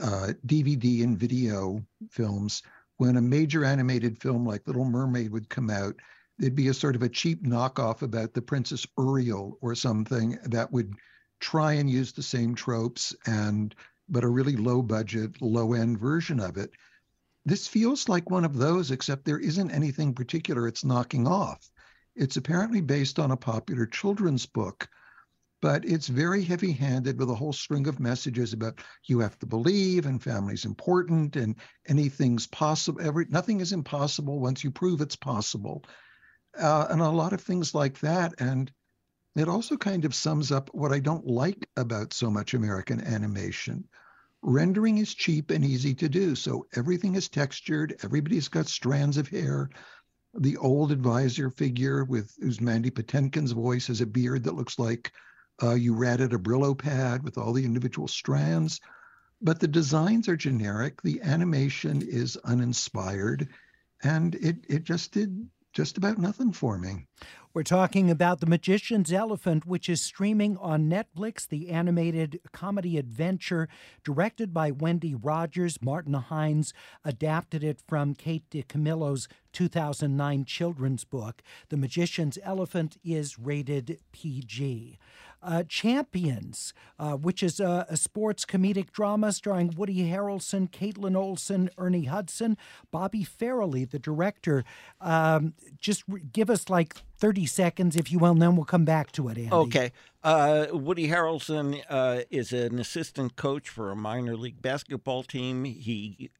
uh, 0.02 0.33
DVD 0.47 1.05
and 1.05 1.19
video 1.19 1.85
films, 2.11 2.62
when 2.97 3.17
a 3.17 3.23
major 3.23 3.64
animated 3.64 4.21
film 4.21 4.47
like 4.47 4.67
Little 4.67 4.85
Mermaid 4.85 5.31
would 5.31 5.49
come 5.49 5.71
out, 5.71 5.95
there'd 6.38 6.55
be 6.55 6.69
a 6.69 6.75
sort 6.75 6.97
of 6.97 7.02
a 7.02 7.09
cheap 7.09 7.45
knockoff 7.45 8.02
about 8.02 8.35
the 8.35 8.43
Princess 8.43 8.87
Uriel 8.99 9.59
or 9.61 9.75
something 9.75 10.38
that 10.45 10.71
would 10.73 10.93
try 11.40 11.75
and 11.75 11.90
use 11.90 12.12
the 12.12 12.23
same 12.23 12.55
tropes 12.55 13.14
and 13.26 13.75
but 14.09 14.25
a 14.25 14.28
really 14.28 14.57
low 14.57 14.83
budget, 14.83 15.40
low 15.43 15.73
end 15.73 15.99
version 15.99 16.38
of 16.38 16.57
it. 16.57 16.71
This 17.45 17.66
feels 17.66 18.09
like 18.09 18.31
one 18.31 18.45
of 18.45 18.57
those, 18.57 18.90
except 18.90 19.25
there 19.25 19.38
isn't 19.38 19.71
anything 19.71 20.14
particular 20.14 20.69
it's 20.69 20.85
knocking 20.85 21.26
off. 21.26 21.71
It's 22.14 22.37
apparently 22.37 22.81
based 22.81 23.19
on 23.19 23.31
a 23.31 23.37
popular 23.37 23.87
children's 23.87 24.47
book, 24.47 24.88
but 25.61 25.85
it's 25.85 26.07
very 26.07 26.43
heavy 26.43 26.73
handed 26.73 27.19
with 27.19 27.31
a 27.31 27.35
whole 27.35 27.52
string 27.52 27.88
of 27.88 28.00
messages 28.00 28.52
about 28.52 28.81
you 29.05 29.21
have 29.21 29.38
to 29.40 29.47
believe 29.47 30.07
and 30.07 30.23
family's 30.23 30.64
important 30.64 31.37
and 31.37 31.57
anything's 31.87 32.47
possible. 32.47 33.00
Every, 33.02 33.26
nothing 33.28 33.61
is 33.61 33.73
impossible 33.73 34.38
once 34.38 34.62
you 34.62 34.71
prove 34.71 35.00
it's 35.00 35.16
possible. 35.16 35.85
Uh, 36.59 36.87
and 36.91 37.01
a 37.01 37.09
lot 37.09 37.33
of 37.33 37.41
things 37.41 37.75
like 37.75 38.01
that. 38.01 38.35
And 38.39 38.73
it 39.37 39.49
also 39.49 39.77
kind 39.77 40.05
of 40.05 40.15
sums 40.15 40.51
up 40.51 40.71
what 40.73 40.93
I 40.93 40.99
don't 40.99 41.27
like 41.27 41.69
about 41.77 42.15
so 42.15 42.31
much 42.31 42.55
American 42.55 43.01
animation. 43.03 43.87
Rendering 44.43 44.99
is 44.99 45.15
cheap 45.15 45.51
and 45.51 45.65
easy 45.65 45.95
to 45.97 46.09
do. 46.09 46.35
So 46.35 46.67
everything 46.75 47.17
is 47.17 47.29
textured, 47.29 47.97
everybody's 48.03 48.49
got 48.49 48.67
strands 48.67 49.17
of 49.17 49.29
hair. 49.29 49.69
The 50.39 50.57
old 50.57 50.93
advisor 50.93 51.51
figure 51.51 52.05
with 52.05 52.35
whose 52.41 52.61
Mandy 52.61 52.91
Patinkin's 52.91 53.53
voice 53.53 53.87
has 53.89 54.01
a 54.01 54.07
beard 54.07 54.45
that 54.45 54.55
looks 54.55 54.79
like 54.79 55.13
uh, 55.63 55.75
you 55.75 55.95
ratted 55.95 56.33
a 56.33 56.39
Brillo 56.39 56.77
pad 56.77 57.23
with 57.23 57.39
all 57.39 57.53
the 57.53 57.65
individual 57.65 58.09
strands. 58.09 58.81
But 59.43 59.61
the 59.61 59.69
designs 59.69 60.29
are 60.29 60.37
generic, 60.37 61.03
the 61.03 61.21
animation 61.23 62.03
is 62.03 62.37
uninspired, 62.39 63.49
and 64.03 64.35
it, 64.35 64.65
it 64.69 64.85
just 64.85 65.13
did 65.13 65.49
just 65.76 65.99
about 65.99 66.16
nothing 66.16 66.52
for 66.52 66.78
me. 66.78 67.04
We're 67.52 67.62
talking 67.62 68.11
about 68.11 68.40
The 68.40 68.47
Magician's 68.47 69.12
Elephant, 69.12 69.66
which 69.66 69.90
is 69.90 70.00
streaming 70.00 70.56
on 70.56 70.88
Netflix, 70.88 71.47
the 71.47 71.68
animated 71.68 72.40
comedy 72.50 72.97
adventure 72.97 73.68
directed 74.02 74.54
by 74.54 74.71
Wendy 74.71 75.14
Rogers. 75.14 75.76
Martin 75.83 76.14
Hynes 76.14 76.73
adapted 77.04 77.62
it 77.62 77.83
from 77.87 78.14
Kate 78.14 78.49
DiCamillo's 78.50 79.28
2009 79.52 80.47
children's 80.47 81.04
book. 81.04 81.42
The 81.68 81.76
Magician's 81.76 82.38
Elephant 82.42 82.97
is 83.04 83.38
rated 83.38 84.00
PG 84.12 84.99
uh, 85.47 85.62
Champions, 85.69 86.75
uh, 86.99 87.12
which 87.12 87.43
is 87.43 87.61
a, 87.61 87.87
a, 87.88 87.97
sports 87.97 88.45
comedic 88.45 88.91
drama 88.91 89.33
starring 89.33 89.73
Woody 89.76 90.11
Harrelson, 90.11 90.69
Kaitlin 90.69 91.17
Olson, 91.17 91.71
Ernie 91.79 92.05
Hudson, 92.05 92.59
Bobby 92.91 93.25
Farrelly, 93.25 93.88
the 93.88 94.00
director. 94.00 94.65
Um, 95.00 95.55
just 95.79 96.03
re- 96.09 96.21
give 96.33 96.50
us 96.50 96.69
like 96.69 96.95
30 97.19 97.47
seconds, 97.47 97.95
if 97.95 98.11
you 98.11 98.19
will, 98.19 98.33
and 98.33 98.43
then 98.43 98.57
we'll 98.57 98.65
come 98.65 98.85
back 98.85 99.12
to 99.12 99.29
it, 99.29 99.38
Andy. 99.38 99.53
Okay. 99.53 99.93
Uh, 100.25 100.67
Woody 100.73 101.09
Harrelson 101.09 101.81
uh, 101.88 102.23
is 102.29 102.53
an 102.53 102.81
assistant 102.81 103.37
coach 103.37 103.69
for 103.69 103.93
a 103.93 103.97
minor 103.97 104.37
league 104.37 104.61
basketball 104.61 105.23
team. 105.23 105.65
He 105.65 106.31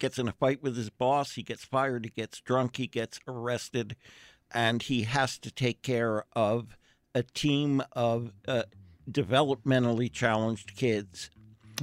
gets 0.00 0.18
in 0.18 0.26
a 0.26 0.32
fight 0.32 0.60
with 0.60 0.76
his 0.76 0.90
boss. 0.90 1.34
He 1.34 1.44
gets 1.44 1.64
fired. 1.64 2.04
He 2.04 2.10
gets 2.10 2.40
drunk. 2.40 2.78
He 2.78 2.88
gets 2.88 3.20
arrested. 3.28 3.94
And 4.52 4.82
he 4.82 5.04
has 5.04 5.38
to 5.38 5.52
take 5.52 5.82
care 5.82 6.24
of 6.34 6.76
a 7.14 7.22
team 7.22 7.82
of 7.92 8.32
uh, 8.46 8.64
developmentally 9.10 10.10
challenged 10.12 10.76
kids. 10.76 11.30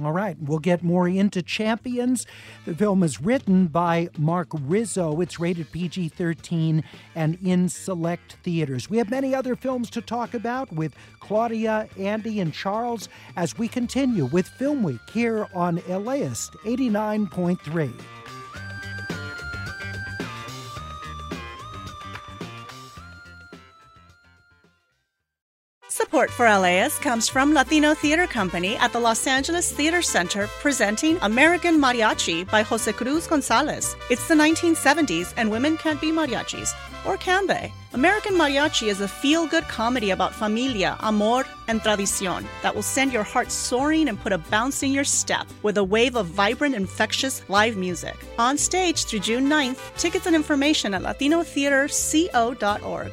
All 0.02 0.12
right, 0.12 0.36
we'll 0.40 0.60
get 0.60 0.84
more 0.84 1.08
into 1.08 1.42
Champions. 1.42 2.24
The 2.66 2.74
film 2.74 3.02
is 3.02 3.20
written 3.20 3.66
by 3.66 4.08
Mark 4.16 4.48
Rizzo. 4.52 5.20
It's 5.20 5.40
rated 5.40 5.72
PG 5.72 6.10
13 6.10 6.84
and 7.16 7.36
in 7.42 7.68
select 7.68 8.36
theaters. 8.44 8.88
We 8.88 8.98
have 8.98 9.10
many 9.10 9.34
other 9.34 9.56
films 9.56 9.90
to 9.90 10.00
talk 10.00 10.34
about 10.34 10.72
with 10.72 10.94
Claudia, 11.18 11.88
Andy, 11.98 12.38
and 12.38 12.54
Charles 12.54 13.08
as 13.36 13.58
we 13.58 13.66
continue 13.66 14.26
with 14.26 14.46
Film 14.46 14.84
Week 14.84 15.00
here 15.12 15.48
on 15.52 15.82
LAist 15.88 16.52
89.3. 16.64 18.17
Support 26.18 26.32
for 26.32 26.58
LAist 26.58 27.00
comes 27.00 27.28
from 27.28 27.54
Latino 27.54 27.94
Theater 27.94 28.26
Company 28.26 28.76
at 28.78 28.92
the 28.92 28.98
Los 28.98 29.24
Angeles 29.28 29.70
Theater 29.70 30.02
Center 30.02 30.48
presenting 30.58 31.16
American 31.22 31.80
Mariachi 31.80 32.50
by 32.50 32.62
Jose 32.62 32.92
Cruz 32.92 33.28
Gonzalez. 33.28 33.94
It's 34.10 34.26
the 34.26 34.34
1970s 34.34 35.32
and 35.36 35.48
women 35.48 35.76
can't 35.76 36.00
be 36.00 36.10
mariachis. 36.10 36.74
Or 37.06 37.18
can 37.18 37.46
they? 37.46 37.72
American 37.92 38.34
Mariachi 38.34 38.88
is 38.88 39.00
a 39.00 39.06
feel 39.06 39.46
good 39.46 39.62
comedy 39.68 40.10
about 40.10 40.34
familia, 40.34 40.96
amor, 41.00 41.44
and 41.68 41.80
tradicion 41.82 42.48
that 42.62 42.74
will 42.74 42.82
send 42.82 43.12
your 43.12 43.22
heart 43.22 43.52
soaring 43.52 44.08
and 44.08 44.20
put 44.20 44.32
a 44.32 44.38
bounce 44.38 44.82
in 44.82 44.90
your 44.90 45.04
step 45.04 45.46
with 45.62 45.78
a 45.78 45.84
wave 45.84 46.16
of 46.16 46.26
vibrant, 46.26 46.74
infectious 46.74 47.48
live 47.48 47.76
music. 47.76 48.16
On 48.40 48.58
stage 48.58 49.04
through 49.04 49.20
June 49.20 49.48
9th, 49.48 49.96
tickets 49.96 50.26
and 50.26 50.34
information 50.34 50.94
at 50.94 51.02
latinotheaterco.org. 51.02 53.12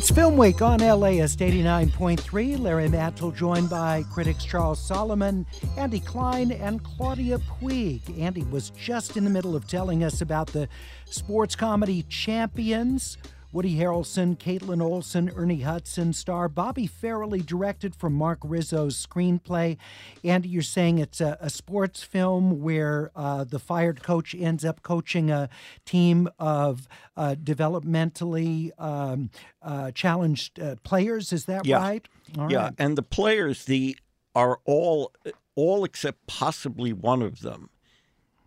It's 0.00 0.10
Film 0.10 0.38
Week 0.38 0.62
on 0.62 0.78
LAist 0.78 1.40
89.3. 1.40 2.58
Larry 2.58 2.88
Mantle 2.88 3.30
joined 3.32 3.68
by 3.68 4.02
critics 4.10 4.46
Charles 4.46 4.82
Solomon, 4.82 5.44
Andy 5.76 6.00
Klein, 6.00 6.52
and 6.52 6.82
Claudia 6.82 7.36
Puig. 7.36 8.18
Andy 8.18 8.44
was 8.44 8.70
just 8.70 9.18
in 9.18 9.24
the 9.24 9.30
middle 9.30 9.54
of 9.54 9.68
telling 9.68 10.02
us 10.02 10.22
about 10.22 10.46
the 10.46 10.70
sports 11.04 11.54
comedy 11.54 12.02
Champions 12.04 13.18
Woody 13.52 13.76
Harrelson, 13.76 14.36
Kaitlin 14.38 14.80
Olson, 14.80 15.30
Ernie 15.34 15.62
Hudson 15.62 16.12
star. 16.12 16.48
Bobby 16.48 16.88
Farrelly 16.88 17.44
directed 17.44 17.96
from 17.96 18.12
Mark 18.12 18.38
Rizzo's 18.44 19.04
screenplay. 19.04 19.76
And 20.22 20.46
you're 20.46 20.62
saying 20.62 20.98
it's 20.98 21.20
a, 21.20 21.36
a 21.40 21.50
sports 21.50 22.02
film 22.02 22.60
where 22.60 23.10
uh, 23.16 23.44
the 23.44 23.58
fired 23.58 24.02
coach 24.02 24.34
ends 24.34 24.64
up 24.64 24.82
coaching 24.82 25.30
a 25.30 25.48
team 25.84 26.28
of 26.38 26.86
uh, 27.16 27.34
developmentally 27.42 28.70
um, 28.78 29.30
uh, 29.62 29.90
challenged 29.90 30.60
uh, 30.60 30.76
players. 30.84 31.32
Is 31.32 31.46
that 31.46 31.66
yeah. 31.66 31.78
right? 31.78 32.08
All 32.38 32.50
yeah, 32.50 32.64
right. 32.64 32.74
and 32.78 32.96
the 32.96 33.02
players 33.02 33.64
the 33.64 33.96
are 34.34 34.60
all 34.64 35.12
all 35.56 35.84
except 35.84 36.26
possibly 36.26 36.92
one 36.92 37.22
of 37.22 37.40
them 37.40 37.70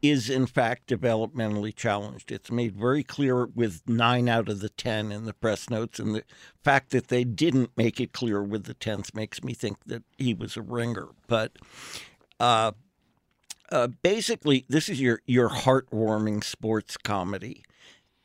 is 0.04 0.30
in 0.30 0.46
fact 0.46 0.88
developmentally 0.88 1.74
challenged. 1.74 2.30
It's 2.30 2.52
made 2.52 2.76
very 2.76 3.04
clear 3.04 3.46
with 3.46 3.82
nine 3.88 4.28
out 4.28 4.50
of 4.50 4.60
the 4.60 4.68
10 4.68 5.14
in 5.14 5.24
the 5.24 5.34
press 5.34 5.70
notes. 5.70 5.98
And 5.98 6.14
the 6.14 6.26
fact 6.62 6.90
that 6.92 7.08
they 7.08 7.24
didn't 7.24 7.72
make 7.78 8.02
it 8.02 8.12
clear 8.12 8.44
with 8.44 8.66
the 8.66 8.76
10th 8.76 9.16
makes 9.16 9.42
me 9.46 9.54
think 9.54 9.78
that 9.86 10.04
he 10.18 10.34
was 10.34 10.58
a 10.58 10.62
ringer. 10.62 11.08
But 11.28 11.54
uh, 12.38 12.74
uh, 13.72 13.88
basically, 14.02 14.66
this 14.68 14.90
is 14.90 15.00
your, 15.00 15.22
your 15.26 15.50
heartwarming 15.50 16.44
sports 16.44 16.98
comedy. 16.98 17.64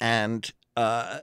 And 0.00 0.50
uh, 0.76 1.20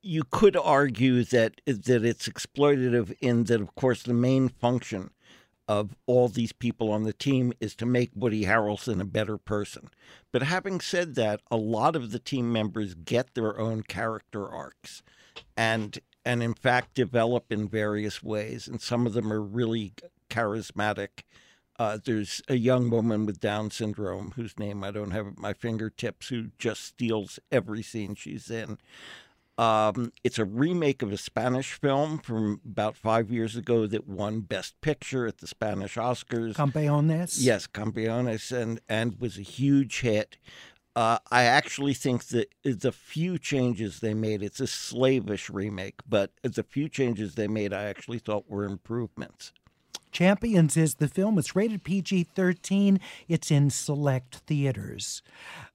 you 0.00 0.22
could 0.30 0.56
argue 0.56 1.24
that 1.24 1.60
that 1.66 2.04
it's 2.06 2.26
exploitative 2.26 3.14
in 3.20 3.44
that, 3.44 3.60
of 3.60 3.74
course, 3.74 4.02
the 4.02 4.14
main 4.14 4.48
function 4.48 5.10
of 5.70 5.94
all 6.06 6.26
these 6.26 6.50
people 6.50 6.90
on 6.90 7.04
the 7.04 7.12
team 7.12 7.52
is 7.60 7.76
to 7.76 7.86
make 7.86 8.10
Woody 8.12 8.44
Harrelson 8.44 9.00
a 9.00 9.04
better 9.04 9.38
person. 9.38 9.88
But 10.32 10.42
having 10.42 10.80
said 10.80 11.14
that, 11.14 11.42
a 11.48 11.56
lot 11.56 11.94
of 11.94 12.10
the 12.10 12.18
team 12.18 12.52
members 12.52 12.94
get 12.94 13.34
their 13.34 13.56
own 13.56 13.84
character 13.84 14.48
arcs 14.48 15.04
and 15.56 16.00
and 16.24 16.42
in 16.42 16.54
fact 16.54 16.94
develop 16.94 17.52
in 17.52 17.68
various 17.68 18.20
ways 18.20 18.66
and 18.66 18.80
some 18.80 19.06
of 19.06 19.12
them 19.12 19.32
are 19.32 19.40
really 19.40 19.92
charismatic. 20.28 21.22
Uh, 21.78 21.98
there's 22.04 22.42
a 22.48 22.56
young 22.56 22.90
woman 22.90 23.24
with 23.24 23.38
Down 23.38 23.70
syndrome 23.70 24.32
whose 24.34 24.58
name 24.58 24.82
I 24.82 24.90
don't 24.90 25.12
have 25.12 25.28
at 25.28 25.38
my 25.38 25.52
fingertips 25.52 26.30
who 26.30 26.48
just 26.58 26.84
steals 26.84 27.38
every 27.52 27.84
scene 27.84 28.16
she's 28.16 28.50
in. 28.50 28.76
Um, 29.60 30.10
it's 30.24 30.38
a 30.38 30.46
remake 30.46 31.02
of 31.02 31.12
a 31.12 31.18
Spanish 31.18 31.74
film 31.74 32.16
from 32.16 32.62
about 32.64 32.96
five 32.96 33.30
years 33.30 33.56
ago 33.56 33.86
that 33.86 34.08
won 34.08 34.40
Best 34.40 34.80
Picture 34.80 35.26
at 35.26 35.36
the 35.36 35.46
Spanish 35.46 35.96
Oscars. 35.96 36.54
Campeones? 36.54 37.36
Yes, 37.38 37.66
Campeones, 37.66 38.56
and, 38.56 38.80
and 38.88 39.20
was 39.20 39.36
a 39.36 39.42
huge 39.42 40.00
hit. 40.00 40.38
Uh, 40.96 41.18
I 41.30 41.42
actually 41.42 41.92
think 41.92 42.28
that 42.28 42.54
the 42.64 42.90
few 42.90 43.36
changes 43.36 44.00
they 44.00 44.14
made, 44.14 44.42
it's 44.42 44.60
a 44.60 44.66
slavish 44.66 45.50
remake, 45.50 46.00
but 46.08 46.30
the 46.42 46.62
few 46.62 46.88
changes 46.88 47.34
they 47.34 47.46
made 47.46 47.74
I 47.74 47.84
actually 47.84 48.18
thought 48.18 48.48
were 48.48 48.64
improvements. 48.64 49.52
Champions 50.10 50.76
is 50.76 50.96
the 50.96 51.08
film. 51.08 51.38
It's 51.38 51.54
rated 51.54 51.84
PG 51.84 52.24
13. 52.34 53.00
It's 53.28 53.50
in 53.50 53.70
select 53.70 54.36
theaters. 54.46 55.22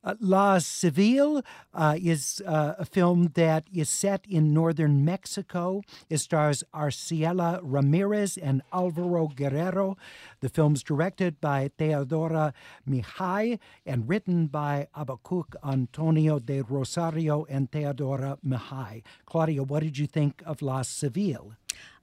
Uh, 0.04 0.16
La 0.20 0.60
Civil 0.60 1.42
uh, 1.74 1.98
is 2.00 2.42
uh, 2.46 2.76
a 2.78 2.86
film 2.86 3.32
that 3.36 3.66
is 3.74 3.90
set 3.90 4.26
in 4.30 4.54
northern 4.54 5.04
Mexico. 5.04 5.82
It 6.10 6.20
stars 6.20 6.64
Arcelia 6.74 7.60
Ramirez 7.64 8.38
and 8.38 8.62
Alvaro 8.72 9.28
Guerrero. 9.28 9.98
The 10.42 10.50
film's 10.50 10.84
directed 10.84 11.42
by 11.42 11.72
Teodora 11.80 12.54
Mihai 12.88 13.60
and 13.86 14.08
written 14.08 14.48
by 14.48 14.88
Habacuc 14.96 15.56
Antonio 15.64 16.40
de 16.40 16.62
Rosario 16.62 17.46
and 17.50 17.72
Teodora 17.72 18.38
Mihai. 18.46 19.02
Claudia, 19.26 19.64
what 19.64 19.82
did 19.82 19.98
you 19.98 20.08
think 20.08 20.44
of 20.46 20.62
La 20.62 20.82
Civil? 20.84 21.54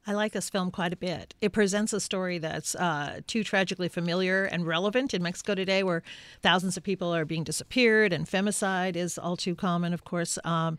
I 0.04 0.14
like 0.14 0.32
this 0.32 0.50
film 0.50 0.72
quite 0.72 0.92
a 0.92 0.96
bit. 0.96 1.34
It 1.40 1.52
presents 1.52 1.92
a 1.92 2.00
story 2.00 2.38
that's 2.38 2.74
uh, 2.74 3.20
too 3.28 3.44
tragically 3.44 3.88
familiar 3.88 4.44
and 4.44 4.66
relevant 4.66 5.14
in 5.14 5.22
Mexico 5.22 5.54
today, 5.54 5.84
where 5.84 6.02
thousands 6.40 6.76
of 6.76 6.82
people 6.82 7.14
are 7.14 7.24
being 7.24 7.44
disappeared 7.44 8.12
and 8.12 8.26
femicide 8.26 8.96
is 8.96 9.16
all 9.16 9.36
too 9.36 9.54
common, 9.54 9.92
of 9.92 10.04
course. 10.04 10.38
Um, 10.44 10.76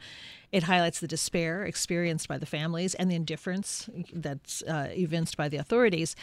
It 0.54 0.64
highlights 0.64 1.00
the 1.00 1.08
despair 1.08 1.66
experienced 1.66 2.28
by 2.28 2.38
the 2.38 2.46
families 2.46 2.94
and 2.94 3.10
the 3.10 3.16
indifference 3.16 3.90
that's 4.14 4.62
uh, 4.62 4.90
evinced 4.92 5.36
by 5.36 5.50
the 5.50 5.58
authorities. 5.58 6.16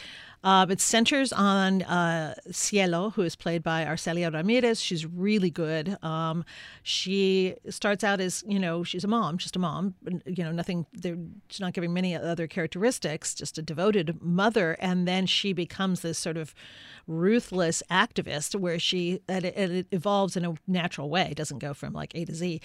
Uh, 0.45 0.65
it 0.71 0.81
centers 0.81 1.33
on 1.33 1.83
uh, 1.83 2.35
Cielo, 2.53 3.11
who 3.11 3.23
is 3.23 3.35
played 3.35 3.65
by 3.65 3.85
Arcelia 3.85 4.33
Ramirez. 4.33 4.81
She's 4.81 5.05
really 5.05 5.51
good. 5.51 5.99
Um, 6.05 6.45
she 6.85 7.57
starts 7.71 8.05
out 8.05 8.21
as, 8.21 8.45
you 8.47 8.61
know, 8.61 8.85
she's 8.85 9.03
a 9.03 9.09
mom, 9.09 9.37
just 9.37 9.57
a 9.57 9.59
mom. 9.59 9.95
You 10.25 10.45
know, 10.45 10.53
nothing, 10.53 10.87
she's 11.49 11.61
not 11.61 11.73
giving 11.73 11.93
many 11.93 12.15
other 12.15 12.47
characteristics, 12.47 13.35
just 13.35 13.59
a 13.59 13.63
devoted 13.63 14.23
mother. 14.23 14.77
And 14.79 15.09
then 15.09 15.27
she 15.27 15.53
becomes 15.53 16.03
this 16.03 16.19
sort 16.19 16.37
of 16.37 16.55
ruthless 17.09 17.83
activist 17.91 18.55
where 18.55 18.79
she, 18.79 19.21
and 19.29 19.45
it, 19.45 19.57
it 19.57 19.87
evolves 19.91 20.37
in 20.37 20.45
a 20.45 20.55
natural 20.69 21.11
way. 21.11 21.29
It 21.33 21.37
doesn't 21.37 21.59
go 21.59 21.75
from 21.75 21.95
like 21.95 22.15
A 22.15 22.25
to 22.25 22.35
Z 22.35 22.61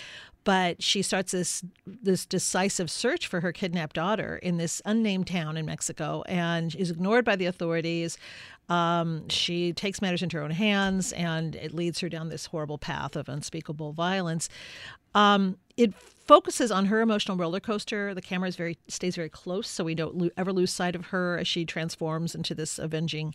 but 0.46 0.82
she 0.82 1.02
starts 1.02 1.34
this 1.34 1.64
this 1.86 2.26
decisive 2.26 2.90
search 2.90 3.28
for 3.28 3.42
her 3.42 3.52
kidnapped 3.52 3.96
daughter 3.96 4.38
in 4.38 4.58
this 4.58 4.82
unnamed 4.86 5.28
town 5.28 5.58
in 5.58 5.66
Mexico, 5.66 6.24
and 6.28 6.74
is 6.76 6.90
ignored 6.92 7.26
by 7.26 7.36
the 7.36 7.48
authorities. 7.48 8.18
Um, 8.70 9.28
she 9.30 9.74
takes 9.74 10.02
matters 10.02 10.24
into 10.24 10.38
her 10.38 10.44
own 10.44 10.52
hands, 10.52 11.12
and 11.14 11.56
it 11.56 11.74
leads 11.74 12.00
her 12.00 12.10
down 12.10 12.30
this 12.30 12.46
horrible 12.48 12.78
path 12.78 13.16
of 13.16 13.28
unspeakable 13.28 13.92
violence. 13.92 14.48
Um, 15.14 15.58
it 15.78 15.94
focuses 16.26 16.72
on 16.72 16.86
her 16.86 17.02
emotional 17.02 17.38
roller 17.38 17.60
coaster. 17.60 18.14
The 18.14 18.22
camera 18.22 18.48
is 18.48 18.56
very 18.56 18.78
stays 18.88 19.16
very 19.16 19.30
close, 19.30 19.68
so 19.68 19.84
we 19.84 19.96
don't 19.96 20.16
lo- 20.16 20.30
ever 20.38 20.54
lose 20.54 20.72
sight 20.72 20.96
of 20.96 21.08
her 21.08 21.38
as 21.38 21.48
she 21.48 21.66
transforms 21.66 22.36
into 22.36 22.56
this 22.56 22.80
avenging 22.80 23.34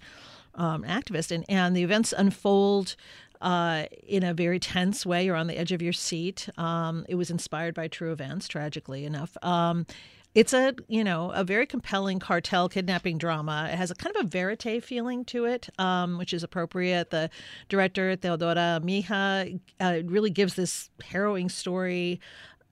um, 0.55 0.83
activist. 0.85 1.31
And 1.31 1.45
and 1.49 1.77
the 1.77 1.83
events 1.83 2.15
unfold 2.17 2.97
uh, 3.41 3.85
in 4.07 4.23
a 4.23 4.35
very 4.35 4.59
tense 4.59 5.05
way. 5.07 5.25
You're 5.25 5.37
on 5.37 5.47
the 5.47 5.59
edge 5.59 5.73
of 5.73 5.83
your 5.83 5.93
seat. 5.93 6.49
Um, 6.59 7.05
it 7.09 7.15
was 7.15 7.31
inspired 7.31 7.75
by 7.75 7.89
true 7.89 8.13
events, 8.13 8.49
tragically 8.49 9.05
enough. 9.05 9.37
Um, 9.43 9.87
it's 10.35 10.53
a 10.53 10.75
you 10.87 11.03
know 11.03 11.33
a 11.33 11.43
very 11.43 11.67
compelling 11.67 12.21
cartel 12.21 12.69
kidnapping 12.69 13.19
drama. 13.19 13.69
It 13.73 13.77
has 13.77 13.91
a 13.91 13.97
kind 13.97 14.15
of 14.15 14.27
a 14.27 14.29
verite 14.29 14.85
feeling 14.85 15.25
to 15.27 15.45
it, 15.45 15.69
um, 15.79 16.19
which 16.19 16.33
is 16.33 16.45
appropriate. 16.45 17.11
The 17.11 17.31
director 17.69 18.17
Teodora 18.17 18.81
Mihai 18.81 19.59
uh, 19.81 20.03
really 20.05 20.31
gives 20.31 20.55
this 20.55 20.89
harrowing 21.03 21.49
story 21.49 22.21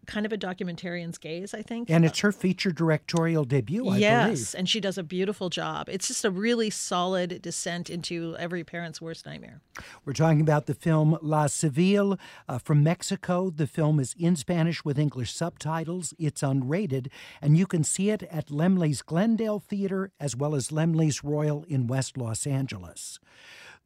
kind 0.08 0.26
of 0.26 0.32
a 0.32 0.38
documentarian's 0.38 1.18
gaze, 1.18 1.54
I 1.54 1.62
think. 1.62 1.88
And 1.90 2.04
it's 2.04 2.18
her 2.20 2.32
feature 2.32 2.72
directorial 2.72 3.44
debut, 3.44 3.86
I 3.88 3.98
yes, 3.98 4.26
believe. 4.26 4.54
and 4.58 4.68
she 4.68 4.80
does 4.80 4.98
a 4.98 5.02
beautiful 5.04 5.50
job. 5.50 5.88
It's 5.88 6.08
just 6.08 6.24
a 6.24 6.30
really 6.30 6.70
solid 6.70 7.40
descent 7.42 7.88
into 7.90 8.34
every 8.38 8.64
parent's 8.64 9.00
worst 9.00 9.26
nightmare. 9.26 9.60
We're 10.04 10.14
talking 10.14 10.40
about 10.40 10.66
the 10.66 10.74
film 10.74 11.16
La 11.22 11.46
Civil 11.46 12.18
uh, 12.48 12.58
from 12.58 12.82
Mexico. 12.82 13.50
The 13.50 13.66
film 13.66 14.00
is 14.00 14.16
in 14.18 14.34
Spanish 14.34 14.84
with 14.84 14.98
English 14.98 15.32
subtitles. 15.32 16.14
It's 16.18 16.40
unrated, 16.40 17.08
and 17.40 17.56
you 17.56 17.66
can 17.66 17.84
see 17.84 18.10
it 18.10 18.22
at 18.24 18.46
Laemmle's 18.46 19.02
Glendale 19.02 19.60
Theater 19.60 20.10
as 20.18 20.34
well 20.34 20.54
as 20.54 20.70
Laemmle's 20.70 21.22
Royal 21.22 21.64
in 21.68 21.86
West 21.86 22.16
Los 22.16 22.46
Angeles. 22.46 23.20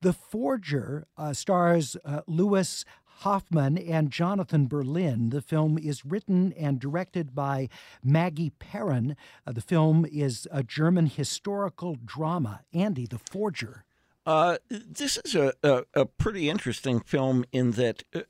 The 0.02 0.12
Forger 0.12 1.06
uh, 1.16 1.32
stars 1.32 1.96
uh, 2.04 2.22
Louis 2.26 2.84
Hofmann 3.22 3.78
and 3.78 4.10
Jonathan 4.10 4.66
Berlin. 4.66 5.30
The 5.30 5.40
film 5.40 5.78
is 5.78 6.04
written 6.04 6.52
and 6.54 6.80
directed 6.80 7.34
by 7.34 7.68
Maggie 8.02 8.52
Peren. 8.58 9.14
Uh, 9.46 9.52
the 9.52 9.60
film 9.60 10.04
is 10.10 10.48
a 10.50 10.64
German 10.64 11.06
historical 11.06 11.96
drama. 12.04 12.62
Andy, 12.74 13.06
The 13.06 13.18
Forger. 13.18 13.84
Uh, 14.26 14.58
this 14.68 15.18
is 15.24 15.34
a, 15.34 15.52
a, 15.62 15.84
a, 15.94 16.04
pretty 16.04 16.48
interesting 16.48 17.00
film 17.00 17.44
in 17.52 17.72
that 17.72 18.04
uh, 18.14 18.20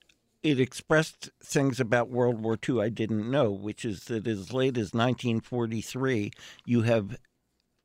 it 0.43 0.61
expressed 0.61 1.31
things 1.43 1.81
about 1.81 2.09
World 2.09 2.41
War 2.41 2.59
II 2.69 2.81
I 2.81 2.89
didn't 2.89 3.31
know, 3.31 3.51
which 3.51 3.85
is 3.85 4.05
that 4.05 4.27
as 4.27 4.53
late 4.53 4.77
as 4.77 4.93
1943, 4.93 6.33
you 6.65 6.83
have 6.83 7.19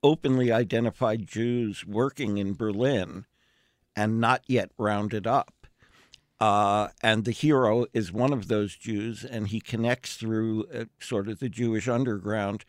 openly 0.03 0.51
identified 0.51 1.27
Jews 1.27 1.85
working 1.85 2.37
in 2.37 2.53
Berlin 2.53 3.25
and 3.95 4.21
not 4.21 4.43
yet 4.47 4.71
rounded 4.77 5.25
up. 5.25 5.53
Uh, 6.39 6.89
and 7.01 7.25
the 7.25 7.31
hero 7.31 7.85
is 7.93 8.11
one 8.11 8.31
of 8.31 8.47
those 8.47 8.75
Jews, 8.75 9.25
and 9.25 9.47
he 9.47 9.59
connects 9.59 10.15
through 10.17 10.65
uh, 10.73 10.85
sort 10.99 11.27
of 11.27 11.39
the 11.39 11.49
Jewish 11.49 11.87
underground 11.87 12.63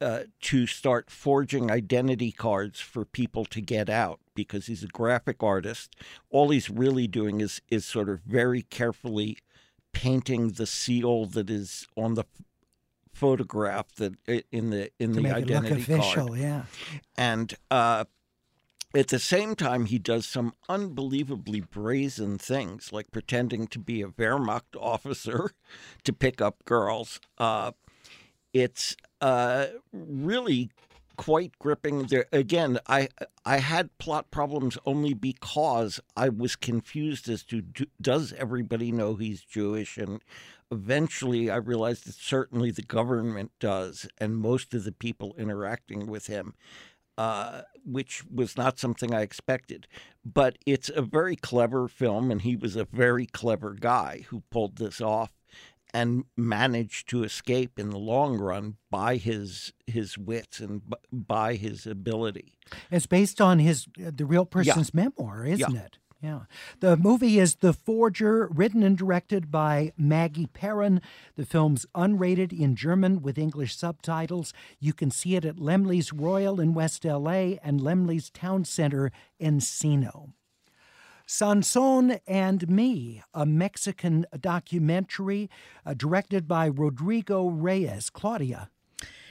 uh, 0.00 0.20
to 0.42 0.66
start 0.66 1.10
forging 1.10 1.70
identity 1.70 2.32
cards 2.32 2.80
for 2.80 3.04
people 3.04 3.44
to 3.46 3.60
get 3.60 3.88
out 3.88 4.20
because 4.34 4.66
he's 4.66 4.82
a 4.82 4.88
graphic 4.88 5.42
artist. 5.42 5.96
All 6.30 6.50
he's 6.50 6.70
really 6.70 7.06
doing 7.06 7.40
is 7.40 7.60
is 7.68 7.84
sort 7.84 8.08
of 8.08 8.20
very 8.20 8.62
carefully 8.62 9.38
painting 9.92 10.50
the 10.50 10.66
seal 10.66 11.26
that 11.26 11.50
is 11.50 11.86
on 11.96 12.14
the 12.14 12.24
photograph 13.12 13.92
that 13.96 14.14
in 14.52 14.70
the 14.70 14.90
in 15.00 15.14
to 15.14 15.20
the 15.20 15.34
identity 15.34 15.82
official, 15.82 16.28
card. 16.28 16.38
Yeah, 16.38 16.62
and 17.16 17.54
uh, 17.70 18.04
at 18.94 19.08
the 19.08 19.18
same 19.18 19.54
time, 19.54 19.86
he 19.86 19.98
does 19.98 20.26
some 20.26 20.54
unbelievably 20.68 21.60
brazen 21.60 22.38
things, 22.38 22.92
like 22.92 23.10
pretending 23.10 23.66
to 23.68 23.78
be 23.78 24.00
a 24.00 24.08
Wehrmacht 24.08 24.76
officer 24.80 25.52
to 26.04 26.12
pick 26.12 26.40
up 26.40 26.64
girls. 26.64 27.20
Uh, 27.36 27.72
it's 28.52 28.96
uh, 29.20 29.66
really 29.92 30.70
quite 31.16 31.58
gripping. 31.58 32.06
There 32.06 32.26
again, 32.32 32.78
I 32.86 33.08
I 33.44 33.58
had 33.58 33.96
plot 33.98 34.30
problems 34.30 34.78
only 34.86 35.12
because 35.12 36.00
I 36.16 36.30
was 36.30 36.56
confused 36.56 37.28
as 37.28 37.42
to 37.44 37.60
do, 37.60 37.84
does 38.00 38.32
everybody 38.38 38.90
know 38.90 39.16
he's 39.16 39.42
Jewish, 39.42 39.98
and 39.98 40.22
eventually 40.70 41.50
I 41.50 41.56
realized 41.56 42.06
that 42.06 42.14
certainly 42.14 42.70
the 42.70 42.82
government 42.82 43.52
does, 43.60 44.08
and 44.16 44.36
most 44.36 44.72
of 44.72 44.84
the 44.84 44.92
people 44.92 45.34
interacting 45.36 46.06
with 46.06 46.26
him. 46.28 46.54
Uh, 47.18 47.62
which 47.84 48.22
was 48.32 48.56
not 48.56 48.78
something 48.78 49.12
I 49.12 49.22
expected. 49.22 49.88
But 50.24 50.56
it's 50.64 50.88
a 50.88 51.02
very 51.02 51.34
clever 51.34 51.88
film, 51.88 52.30
and 52.30 52.42
he 52.42 52.54
was 52.54 52.76
a 52.76 52.84
very 52.84 53.26
clever 53.26 53.74
guy 53.74 54.24
who 54.28 54.44
pulled 54.50 54.76
this 54.76 55.00
off 55.00 55.32
and 55.92 56.24
managed 56.36 57.08
to 57.08 57.24
escape 57.24 57.76
in 57.76 57.90
the 57.90 57.98
long 57.98 58.38
run 58.38 58.76
by 58.88 59.16
his 59.16 59.72
his 59.86 60.16
wits 60.16 60.60
and 60.60 60.82
by 61.10 61.54
his 61.54 61.88
ability. 61.88 62.56
It's 62.88 63.06
based 63.06 63.40
on 63.40 63.58
his 63.58 63.88
the 63.96 64.24
real 64.24 64.46
person's 64.46 64.92
yeah. 64.94 65.02
memoir, 65.02 65.44
isn't 65.44 65.74
yeah. 65.74 65.80
it? 65.80 65.98
Yeah. 66.20 66.40
The 66.80 66.96
movie 66.96 67.38
is 67.38 67.56
The 67.56 67.72
Forger, 67.72 68.48
written 68.48 68.82
and 68.82 68.98
directed 68.98 69.52
by 69.52 69.92
Maggie 69.96 70.48
Peren. 70.52 71.00
The 71.36 71.46
film's 71.46 71.86
unrated 71.94 72.52
in 72.52 72.74
German 72.74 73.22
with 73.22 73.38
English 73.38 73.76
subtitles. 73.76 74.52
You 74.80 74.92
can 74.92 75.12
see 75.12 75.36
it 75.36 75.44
at 75.44 75.60
Laemmle's 75.60 76.12
Royal 76.12 76.58
in 76.58 76.74
West 76.74 77.04
LA 77.04 77.54
and 77.62 77.80
Laemmle's 77.80 78.30
Town 78.30 78.64
Center 78.64 79.12
in 79.38 79.58
Encino. 79.58 80.32
Sansón 81.24 82.18
and 82.26 82.68
Me, 82.68 83.22
a 83.32 83.46
Mexican 83.46 84.26
documentary 84.40 85.48
uh, 85.86 85.94
directed 85.94 86.48
by 86.48 86.66
Rodrigo 86.66 87.46
Reyes. 87.48 88.10
Claudia. 88.10 88.70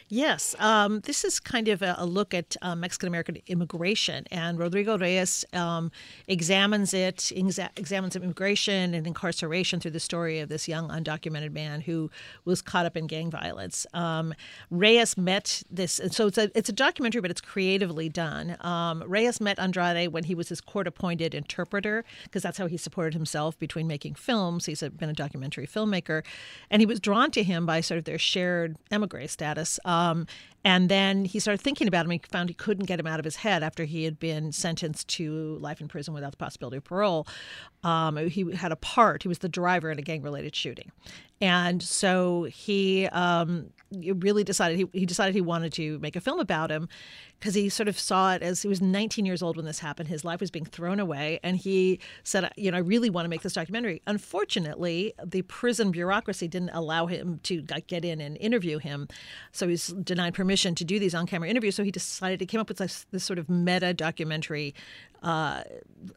Yes, 0.10 0.56
um, 0.60 1.02
this 1.02 1.26
is 1.26 1.38
kind 1.38 1.68
of 1.68 1.82
a, 1.82 1.96
a 1.98 2.06
look 2.06 2.34
at 2.34 2.56
uh, 2.62 2.76
Mexican 2.76 3.08
American 3.08 3.40
immigration, 3.48 4.26
and 4.32 4.58
Rodrigo 4.58 4.98
Reyes 4.98 5.44
um, 5.52 5.92
examines 6.30 6.94
it, 6.94 7.18
exa- 7.36 7.78
examines 7.78 8.16
immigration 8.16 8.94
and 8.94 9.06
incarceration 9.06 9.82
through 9.82 9.92
the 9.92 10.00
story 10.00 10.40
of 10.40 10.48
this 10.48 10.66
young 10.66 10.88
undocumented 10.88 11.52
man 11.52 11.82
who 11.82 12.10
was 12.46 12.62
caught 12.62 12.86
up 12.86 12.96
in 12.96 13.08
gang 13.08 13.30
violence. 13.30 13.86
Um, 13.94 14.34
Reyes 14.72 15.18
met 15.18 15.62
this, 15.70 16.00
so 16.12 16.28
it's 16.28 16.38
a 16.38 16.58
it's 16.58 16.70
a 16.70 16.74
documentary, 16.74 17.20
but 17.20 17.30
it's 17.30 17.42
creatively 17.42 18.08
done. 18.08 18.56
Um, 18.62 19.04
Reyes 19.06 19.42
met 19.42 19.60
Andrade 19.60 20.14
when 20.14 20.24
he 20.24 20.36
was 20.36 20.48
his 20.48 20.62
court-appointed 20.62 21.36
interpreter, 21.36 22.06
because 22.24 22.44
that's 22.44 22.58
how 22.58 22.68
he 22.68 22.78
supported 22.78 23.14
himself 23.14 23.60
between 23.60 23.88
making 23.88 24.16
films. 24.16 24.68
He's 24.68 24.82
a, 24.82 24.90
been 24.90 25.10
a 25.10 25.14
documentary 25.14 25.68
filmmaker, 25.68 26.24
and 26.72 26.82
he 26.82 26.86
was 26.86 27.02
drawn 27.02 27.30
to 27.32 27.44
him 27.44 27.66
by 27.66 27.82
sort 27.82 27.98
of 27.98 28.06
their 28.06 28.18
shared 28.18 28.78
emigre 28.90 29.28
status. 29.28 29.82
Um, 29.98 30.28
and 30.64 30.90
then 30.90 31.26
he 31.26 31.40
started 31.40 31.62
thinking 31.62 31.88
about 31.88 32.06
him. 32.06 32.12
He 32.12 32.22
found 32.30 32.50
he 32.50 32.54
couldn't 32.54 32.86
get 32.86 33.00
him 33.00 33.08
out 33.08 33.20
of 33.20 33.26
his 33.26 33.38
head 33.38 33.64
after 33.64 33.86
he 33.86 34.04
had 34.04 34.20
been 34.20 34.52
sentenced 34.52 35.08
to 35.10 35.58
life 35.60 35.80
in 35.80 35.88
prison 35.88 36.14
without 36.14 36.32
the 36.32 36.38
possibility 36.38 36.78
of 36.78 36.84
parole. 36.84 37.28
Um, 37.84 38.18
he 38.18 38.52
had 38.54 38.72
a 38.72 38.76
part. 38.76 39.24
He 39.24 39.30
was 39.30 39.40
the 39.40 39.50
driver 39.50 39.92
in 39.92 40.00
a 40.00 40.02
gang-related 40.02 40.56
shooting, 40.56 40.92
and 41.40 41.82
so 41.82 42.44
he 42.46 43.08
um, 43.08 43.70
really 43.92 44.44
decided 44.44 44.78
he, 44.78 44.88
he 44.92 45.06
decided 45.06 45.36
he 45.36 45.42
wanted 45.42 45.72
to 45.74 46.00
make 46.00 46.16
a 46.16 46.22
film 46.22 46.40
about 46.40 46.72
him 46.72 46.90
because 47.40 47.54
he 47.54 47.70
sort 47.70 47.88
of 47.88 47.98
saw 47.98 48.34
it 48.34 48.42
as 48.42 48.64
he 48.64 48.68
was 48.68 48.82
19 48.82 49.26
years 49.26 49.44
old 49.44 49.56
when 49.56 49.66
this 49.66 49.80
happened. 49.80 50.10
His 50.10 50.26
life 50.26 50.42
was 50.42 50.50
being 50.50 50.66
thrown 50.66 51.00
away, 51.00 51.40
and 51.44 51.56
he 51.56 52.00
said, 52.24 52.52
"You 52.58 52.72
know, 52.72 52.78
I 52.78 52.82
really 52.82 53.12
want 53.12 53.26
to 53.26 53.30
make 53.30 53.44
this 53.44 53.54
documentary." 53.54 54.02
Unfortunately, 54.08 55.14
the 55.24 55.44
prison 55.44 55.92
bureaucracy 55.92 56.48
didn't 56.48 56.72
allow 56.72 57.06
him 57.06 57.40
to 57.44 57.62
get 57.62 58.04
in 58.04 58.20
and 58.20 58.36
interview 58.38 58.80
him, 58.80 59.08
so 59.52 59.68
he's 59.68 59.88
denied 59.88 60.34
permission 60.34 60.47
permission 60.48 60.74
to 60.76 60.86
do 60.86 60.98
these 60.98 61.14
on-camera 61.14 61.50
interviews, 61.50 61.76
so 61.76 61.84
he 61.84 61.92
decided 61.92 62.40
he 62.40 62.46
came 62.46 62.62
up 62.62 62.70
with 62.70 62.78
this, 62.78 63.06
this 63.12 63.26
sort 63.26 63.38
of 63.38 63.50
meta 63.50 63.94
documentary 63.94 64.74
uh, 65.22 65.62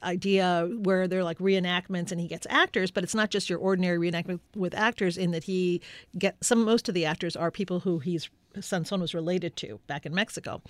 idea 0.05 0.71
where 0.83 1.09
they're 1.09 1.25
like 1.25 1.39
reenactments, 1.39 2.13
and 2.13 2.21
he 2.21 2.29
gets 2.29 2.47
actors, 2.49 2.93
but 2.93 3.03
it's 3.03 3.15
not 3.15 3.31
just 3.31 3.51
your 3.51 3.59
ordinary 3.59 3.99
reenactment 3.99 4.39
with 4.55 4.73
actors. 4.73 5.19
In 5.19 5.33
that 5.33 5.45
he 5.45 5.81
get 6.17 6.37
some 6.41 6.65
most 6.65 6.89
of 6.89 6.95
the 6.95 7.05
actors 7.05 7.35
are 7.35 7.51
people 7.51 7.81
who 7.81 7.99
he's 7.99 8.31
Sansón 8.57 9.01
was 9.01 9.15
related 9.15 9.57
to 9.57 9.81
back 9.87 10.05
in 10.05 10.15
Mexico. 10.15 10.63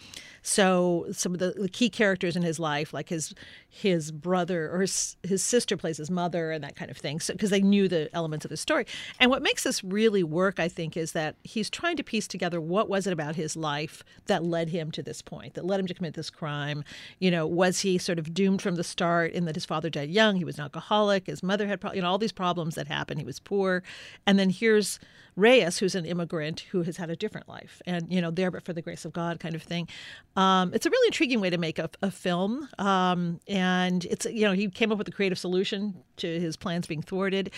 So 0.42 1.06
some 1.12 1.32
of 1.32 1.38
the, 1.38 1.52
the, 1.52 1.68
key 1.68 1.88
characters 1.88 2.36
in 2.36 2.42
his 2.42 2.58
life, 2.58 2.92
like 2.92 3.08
his 3.08 3.34
his 3.68 4.10
brother 4.10 4.70
or 4.70 4.80
his, 4.80 5.16
his 5.22 5.42
sister 5.42 5.76
plays 5.76 5.96
his 5.96 6.10
mother 6.10 6.50
and 6.50 6.62
that 6.64 6.76
kind 6.76 6.90
of 6.90 6.96
thing, 6.96 7.18
because 7.18 7.48
so, 7.50 7.54
they 7.54 7.62
knew 7.62 7.88
the 7.88 8.10
elements 8.12 8.44
of 8.44 8.50
his 8.50 8.60
story. 8.60 8.84
And 9.18 9.30
what 9.30 9.42
makes 9.42 9.62
this 9.62 9.82
really 9.84 10.22
work, 10.22 10.58
I 10.58 10.68
think, 10.68 10.96
is 10.96 11.12
that 11.12 11.36
he's 11.44 11.70
trying 11.70 11.96
to 11.96 12.02
piece 12.02 12.26
together 12.26 12.60
what 12.60 12.88
was 12.88 13.06
it 13.06 13.12
about 13.12 13.36
his 13.36 13.56
life 13.56 14.02
that 14.26 14.44
led 14.44 14.68
him 14.68 14.90
to 14.92 15.02
this 15.02 15.22
point, 15.22 15.54
that 15.54 15.64
led 15.64 15.80
him 15.80 15.86
to 15.86 15.94
commit 15.94 16.14
this 16.14 16.30
crime. 16.30 16.84
You 17.18 17.30
know, 17.30 17.46
was 17.46 17.80
he 17.80 17.96
sort 17.96 18.18
of 18.18 18.34
doomed 18.34 18.60
from 18.60 18.74
the 18.74 18.84
start 18.84 19.32
in 19.32 19.44
that 19.44 19.54
his 19.54 19.64
father 19.64 19.88
died 19.88 20.10
young, 20.10 20.36
he 20.36 20.44
was 20.44 20.58
an 20.58 20.64
alcoholic, 20.64 21.26
his 21.26 21.42
mother 21.42 21.66
had, 21.66 21.80
you 21.94 22.02
know, 22.02 22.08
all 22.08 22.18
these 22.18 22.32
problems 22.32 22.74
that 22.74 22.88
happened. 22.88 23.20
He 23.20 23.26
was 23.26 23.40
poor, 23.40 23.82
and 24.26 24.38
then 24.38 24.50
here's 24.50 24.98
Reyes, 25.40 25.78
who's 25.78 25.94
an 25.94 26.04
immigrant 26.04 26.60
who 26.70 26.82
has 26.82 26.96
had 26.96 27.10
a 27.10 27.16
different 27.16 27.48
life, 27.48 27.80
and 27.86 28.12
you 28.12 28.20
know, 28.20 28.30
there 28.30 28.50
but 28.50 28.64
for 28.64 28.72
the 28.72 28.82
grace 28.82 29.04
of 29.04 29.12
God, 29.12 29.40
kind 29.40 29.54
of 29.54 29.62
thing. 29.62 29.88
Um, 30.36 30.72
it's 30.74 30.86
a 30.86 30.90
really 30.90 31.08
intriguing 31.08 31.40
way 31.40 31.50
to 31.50 31.58
make 31.58 31.78
a, 31.78 31.90
a 32.02 32.10
film, 32.10 32.68
um, 32.78 33.40
and 33.48 34.04
it's 34.04 34.26
you 34.26 34.42
know, 34.42 34.52
he 34.52 34.68
came 34.68 34.92
up 34.92 34.98
with 34.98 35.08
a 35.08 35.12
creative 35.12 35.38
solution 35.38 35.94
to 36.18 36.40
his 36.40 36.56
plans 36.56 36.86
being 36.86 37.02
thwarted. 37.02 37.50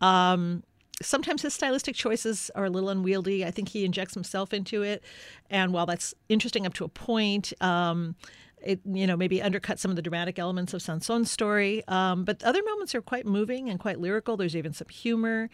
Um, 0.00 0.62
sometimes 1.02 1.42
his 1.42 1.54
stylistic 1.54 1.94
choices 1.94 2.50
are 2.54 2.64
a 2.64 2.70
little 2.70 2.88
unwieldy. 2.88 3.44
I 3.44 3.50
think 3.50 3.68
he 3.68 3.84
injects 3.84 4.14
himself 4.14 4.52
into 4.52 4.82
it, 4.82 5.02
and 5.50 5.72
while 5.72 5.86
that's 5.86 6.14
interesting 6.28 6.66
up 6.66 6.74
to 6.74 6.84
a 6.84 6.88
point. 6.88 7.52
Um, 7.60 8.16
it 8.62 8.80
you 8.84 9.06
know 9.06 9.16
maybe 9.16 9.40
undercut 9.42 9.78
some 9.78 9.90
of 9.90 9.96
the 9.96 10.02
dramatic 10.02 10.38
elements 10.38 10.74
of 10.74 10.80
Sansón's 10.80 11.30
story, 11.30 11.86
um, 11.88 12.24
but 12.24 12.42
other 12.42 12.62
moments 12.64 12.94
are 12.94 13.02
quite 13.02 13.26
moving 13.26 13.68
and 13.68 13.78
quite 13.78 14.00
lyrical. 14.00 14.36
There's 14.36 14.56
even 14.56 14.72
some 14.72 14.88
humor. 14.88 15.48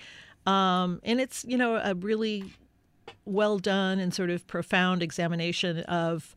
Um, 0.47 1.01
and 1.05 1.21
it's, 1.21 1.45
you 1.45 1.57
know, 1.57 1.77
a 1.77 1.95
really 1.95 2.53
well 3.25 3.59
done 3.59 3.99
and 4.01 4.13
sort 4.13 4.31
of 4.31 4.47
profound 4.47 5.03
examination 5.03 5.81
of, 5.81 6.35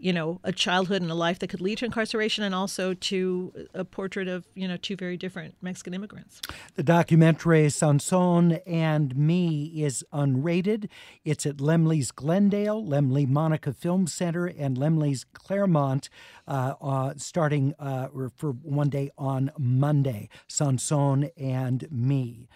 you 0.00 0.12
know, 0.12 0.38
a 0.44 0.52
childhood 0.52 1.02
and 1.02 1.10
a 1.10 1.14
life 1.14 1.40
that 1.40 1.48
could 1.48 1.60
lead 1.60 1.78
to 1.78 1.84
incarceration 1.84 2.44
and 2.44 2.54
also 2.54 2.94
to 2.94 3.52
a 3.74 3.84
portrait 3.84 4.28
of, 4.28 4.46
you 4.54 4.68
know, 4.68 4.76
two 4.76 4.94
very 4.94 5.16
different 5.16 5.56
Mexican 5.60 5.92
immigrants. 5.92 6.40
The 6.76 6.84
documentary 6.84 7.66
Sansón 7.66 8.60
and 8.64 9.16
Me 9.16 9.64
is 9.82 10.04
unrated. 10.12 10.88
It's 11.24 11.44
at 11.46 11.56
Laemmle's 11.56 12.12
Glendale, 12.12 12.84
lemley 12.84 13.26
Monica 13.26 13.72
Film 13.72 14.06
Center, 14.06 14.46
and 14.46 14.76
Laemmle's 14.76 15.24
Claremont 15.32 16.08
uh, 16.46 16.74
uh, 16.80 17.14
starting 17.16 17.74
uh, 17.80 18.06
for 18.36 18.52
one 18.52 18.90
day 18.90 19.10
on 19.18 19.50
Monday. 19.58 20.28
Sansón 20.48 21.32
and 21.36 21.88
Me. 21.90 22.48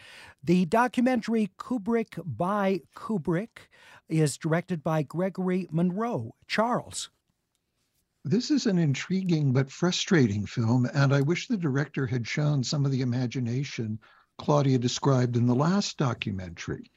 The 0.44 0.64
documentary 0.64 1.52
Kubrick 1.57 2.18
by 2.24 2.81
Kubrick 2.96 3.68
is 4.09 4.37
directed 4.37 4.83
by 4.83 5.05
Gregory 5.05 5.68
Monro. 5.70 6.35
Charles. 6.48 7.11
This 8.24 8.50
is 8.50 8.66
an 8.66 8.76
intriguing 8.76 9.52
but 9.52 9.70
frustrating 9.70 10.44
film, 10.46 10.88
and 10.94 11.14
I 11.14 11.20
wish 11.20 11.46
the 11.46 11.57
director 11.57 12.07
had 12.07 12.26
shown 12.26 12.64
some 12.64 12.85
of 12.85 12.90
the 12.90 13.02
imagination 13.02 14.00
Claudia 14.38 14.78
described 14.78 15.37
in 15.37 15.46
the 15.46 15.55
last 15.55 15.96
documentary. 15.96 16.90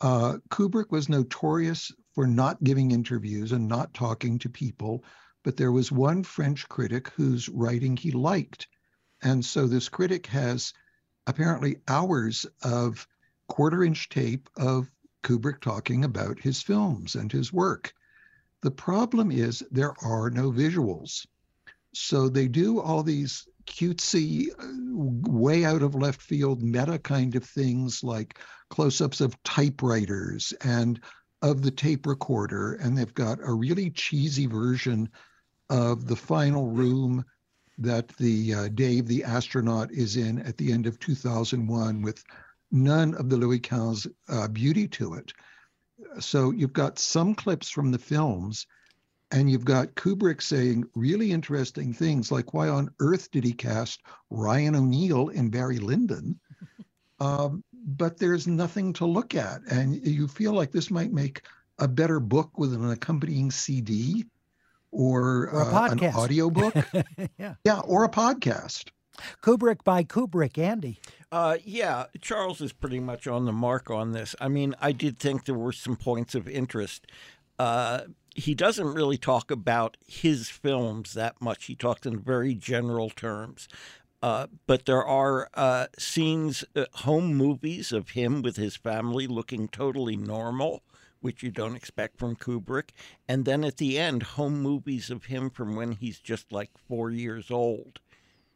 Uh, 0.00 0.38
Kubrick 0.50 0.90
was 0.90 1.08
notorious 1.08 1.92
for 2.12 2.26
not 2.26 2.62
giving 2.64 2.90
interviews 2.90 3.52
and 3.52 3.68
not 3.68 3.94
talking 3.94 4.36
to 4.40 4.48
people, 4.48 5.04
but 5.44 5.56
there 5.56 5.72
was 5.72 5.92
one 5.92 6.24
French 6.24 6.68
critic 6.68 7.08
whose 7.10 7.48
writing 7.48 7.96
he 7.96 8.10
liked. 8.10 8.66
And 9.22 9.44
so 9.44 9.68
this 9.68 9.88
critic 9.88 10.26
has 10.26 10.72
apparently 11.26 11.76
hours 11.88 12.46
of 12.62 13.06
quarter 13.48 13.84
inch 13.84 14.08
tape 14.08 14.48
of 14.56 14.90
Kubrick 15.22 15.60
talking 15.60 16.04
about 16.04 16.38
his 16.38 16.62
films 16.62 17.14
and 17.14 17.32
his 17.32 17.52
work. 17.52 17.92
The 18.62 18.70
problem 18.70 19.30
is 19.30 19.62
there 19.70 19.94
are 20.02 20.30
no 20.30 20.50
visuals. 20.50 21.26
So 21.94 22.28
they 22.28 22.48
do 22.48 22.80
all 22.80 23.02
these 23.02 23.46
cutesy, 23.66 24.48
uh, 24.58 25.30
way 25.30 25.64
out 25.64 25.82
of 25.82 25.94
left 25.94 26.20
field 26.20 26.62
meta 26.62 26.98
kind 26.98 27.34
of 27.34 27.44
things 27.44 28.02
like 28.02 28.38
close 28.70 29.00
ups 29.00 29.20
of 29.20 29.40
typewriters 29.42 30.52
and 30.62 31.00
of 31.42 31.62
the 31.62 31.70
tape 31.70 32.06
recorder. 32.06 32.74
And 32.74 32.96
they've 32.96 33.14
got 33.14 33.38
a 33.42 33.52
really 33.52 33.90
cheesy 33.90 34.46
version 34.46 35.08
of 35.70 36.06
the 36.06 36.16
final 36.16 36.66
room 36.66 37.24
that 37.78 38.08
the 38.16 38.54
uh, 38.54 38.68
Dave 38.68 39.06
the 39.06 39.24
astronaut 39.24 39.90
is 39.92 40.16
in 40.16 40.38
at 40.40 40.56
the 40.56 40.72
end 40.72 40.86
of 40.86 40.98
2001 40.98 42.02
with 42.02 42.22
none 42.70 43.14
of 43.14 43.28
the 43.28 43.36
Louis 43.36 43.60
XV 43.64 44.10
uh, 44.28 44.48
beauty 44.48 44.88
to 44.88 45.14
it. 45.14 45.32
So 46.20 46.50
you've 46.50 46.72
got 46.72 46.98
some 46.98 47.34
clips 47.34 47.70
from 47.70 47.90
the 47.90 47.98
films, 47.98 48.66
and 49.30 49.50
you've 49.50 49.64
got 49.64 49.94
Kubrick 49.94 50.42
saying 50.42 50.84
really 50.94 51.32
interesting 51.32 51.92
things 51.92 52.30
like, 52.30 52.52
why 52.52 52.68
on 52.68 52.90
earth 53.00 53.30
did 53.30 53.44
he 53.44 53.52
cast 53.52 54.00
Ryan 54.30 54.76
O'Neal 54.76 55.28
in 55.28 55.50
Barry 55.50 55.78
Lyndon? 55.78 56.38
Um, 57.20 57.62
but 57.72 58.18
there's 58.18 58.48
nothing 58.48 58.92
to 58.94 59.06
look 59.06 59.36
at. 59.36 59.62
And 59.70 59.94
you 60.04 60.26
feel 60.26 60.52
like 60.52 60.72
this 60.72 60.90
might 60.90 61.12
make 61.12 61.42
a 61.78 61.86
better 61.86 62.18
book 62.18 62.58
with 62.58 62.74
an 62.74 62.90
accompanying 62.90 63.52
CD 63.52 64.24
or, 64.94 65.48
or 65.50 65.62
a 65.62 65.74
uh, 65.74 65.88
an 65.90 66.00
audiobook. 66.04 66.74
yeah. 67.38 67.54
Yeah, 67.64 67.80
or 67.80 68.04
a 68.04 68.08
podcast. 68.08 68.90
Kubrick 69.42 69.84
by 69.84 70.04
Kubrick, 70.04 70.58
Andy. 70.58 70.98
Uh, 71.30 71.58
yeah, 71.64 72.06
Charles 72.20 72.60
is 72.60 72.72
pretty 72.72 73.00
much 73.00 73.26
on 73.26 73.44
the 73.44 73.52
mark 73.52 73.90
on 73.90 74.12
this. 74.12 74.34
I 74.40 74.48
mean, 74.48 74.74
I 74.80 74.92
did 74.92 75.18
think 75.18 75.44
there 75.44 75.54
were 75.54 75.72
some 75.72 75.96
points 75.96 76.34
of 76.34 76.48
interest. 76.48 77.06
Uh, 77.58 78.02
he 78.34 78.54
doesn't 78.54 78.94
really 78.94 79.18
talk 79.18 79.50
about 79.50 79.96
his 80.06 80.48
films 80.48 81.14
that 81.14 81.40
much. 81.40 81.66
He 81.66 81.74
talks 81.74 82.06
in 82.06 82.18
very 82.20 82.54
general 82.54 83.10
terms. 83.10 83.68
Uh, 84.22 84.46
but 84.66 84.86
there 84.86 85.04
are 85.04 85.50
uh, 85.54 85.86
scenes, 85.98 86.64
uh, 86.74 86.86
home 86.94 87.34
movies 87.34 87.92
of 87.92 88.10
him 88.10 88.42
with 88.42 88.56
his 88.56 88.74
family 88.74 89.26
looking 89.26 89.68
totally 89.68 90.16
normal 90.16 90.82
which 91.24 91.42
you 91.42 91.50
don't 91.50 91.74
expect 91.74 92.18
from 92.18 92.36
Kubrick. 92.36 92.90
And 93.26 93.46
then 93.46 93.64
at 93.64 93.78
the 93.78 93.98
end, 93.98 94.22
home 94.22 94.60
movies 94.60 95.08
of 95.08 95.24
him 95.24 95.48
from 95.48 95.74
when 95.74 95.92
he's 95.92 96.18
just 96.18 96.52
like 96.52 96.70
four 96.86 97.10
years 97.10 97.50
old. 97.50 98.00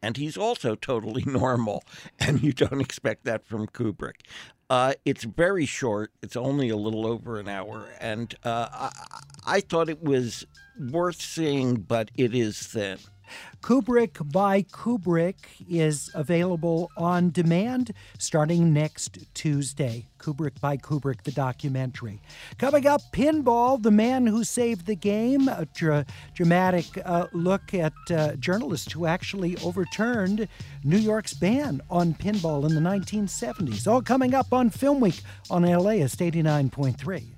And 0.03 0.19
he's 0.19 0.37
also 0.37 0.75
totally 0.75 1.25
normal, 1.27 1.83
and 2.21 2.43
you 2.43 2.53
don't 2.53 2.83
expect 2.83 3.25
that 3.25 3.47
from 3.47 3.69
Kubrick. 3.69 4.21
Uh, 4.69 4.93
it's 5.07 5.25
very 5.25 5.65
short. 5.65 6.13
It's 6.23 6.37
only 6.37 6.69
a 6.69 6.77
little 6.77 7.07
over 7.07 7.41
an 7.41 7.49
hour, 7.49 7.89
and 8.03 8.35
uh, 8.45 8.69
I, 8.71 8.91
I 9.47 9.61
thought 9.61 9.89
it 9.89 10.03
was 10.03 10.47
worth 10.79 11.23
seeing, 11.23 11.77
but 11.77 12.11
it 12.17 12.35
is 12.35 12.59
thin. 12.59 12.99
Kubrick 13.63 14.31
by 14.33 14.63
Kubrick 14.63 15.35
is 15.69 16.11
available 16.15 16.91
on 16.97 17.31
demand 17.31 17.93
starting 18.19 18.73
next 18.73 19.19
Tuesday. 19.35 20.07
Kubrick 20.19 20.61
by 20.61 20.77
Kubrick, 20.77 21.23
the 21.23 21.33
documentary. 21.33 22.21
Coming 22.59 22.87
up, 22.87 23.01
Pinball, 23.13 23.83
the 23.83 23.91
man 23.91 24.27
who 24.27 24.45
saved 24.45 24.87
the 24.87 24.97
game, 24.97 25.49
a 25.49 25.67
dra- 25.75 26.07
dramatic 26.35 26.87
uh, 27.05 27.27
look 27.33 27.73
at 27.75 27.93
uh, 28.11 28.35
journalists 28.37 28.93
who 28.93 29.07
actually 29.07 29.57
overturned 29.59 30.49
New 30.85 30.99
York's 30.99 31.35
ban 31.35 31.81
on 31.91 32.15
pinball 32.15 32.69
in 32.69 32.75
the 32.75 32.81
1970s. 32.81 33.87
All 33.87 34.03
coming 34.03 34.35
up 34.35 34.53
on 34.53 34.71
Film 34.71 35.01
Week 35.01 35.21
on 35.51 35.63
LAist 35.63 36.19
89.3. 36.19 37.38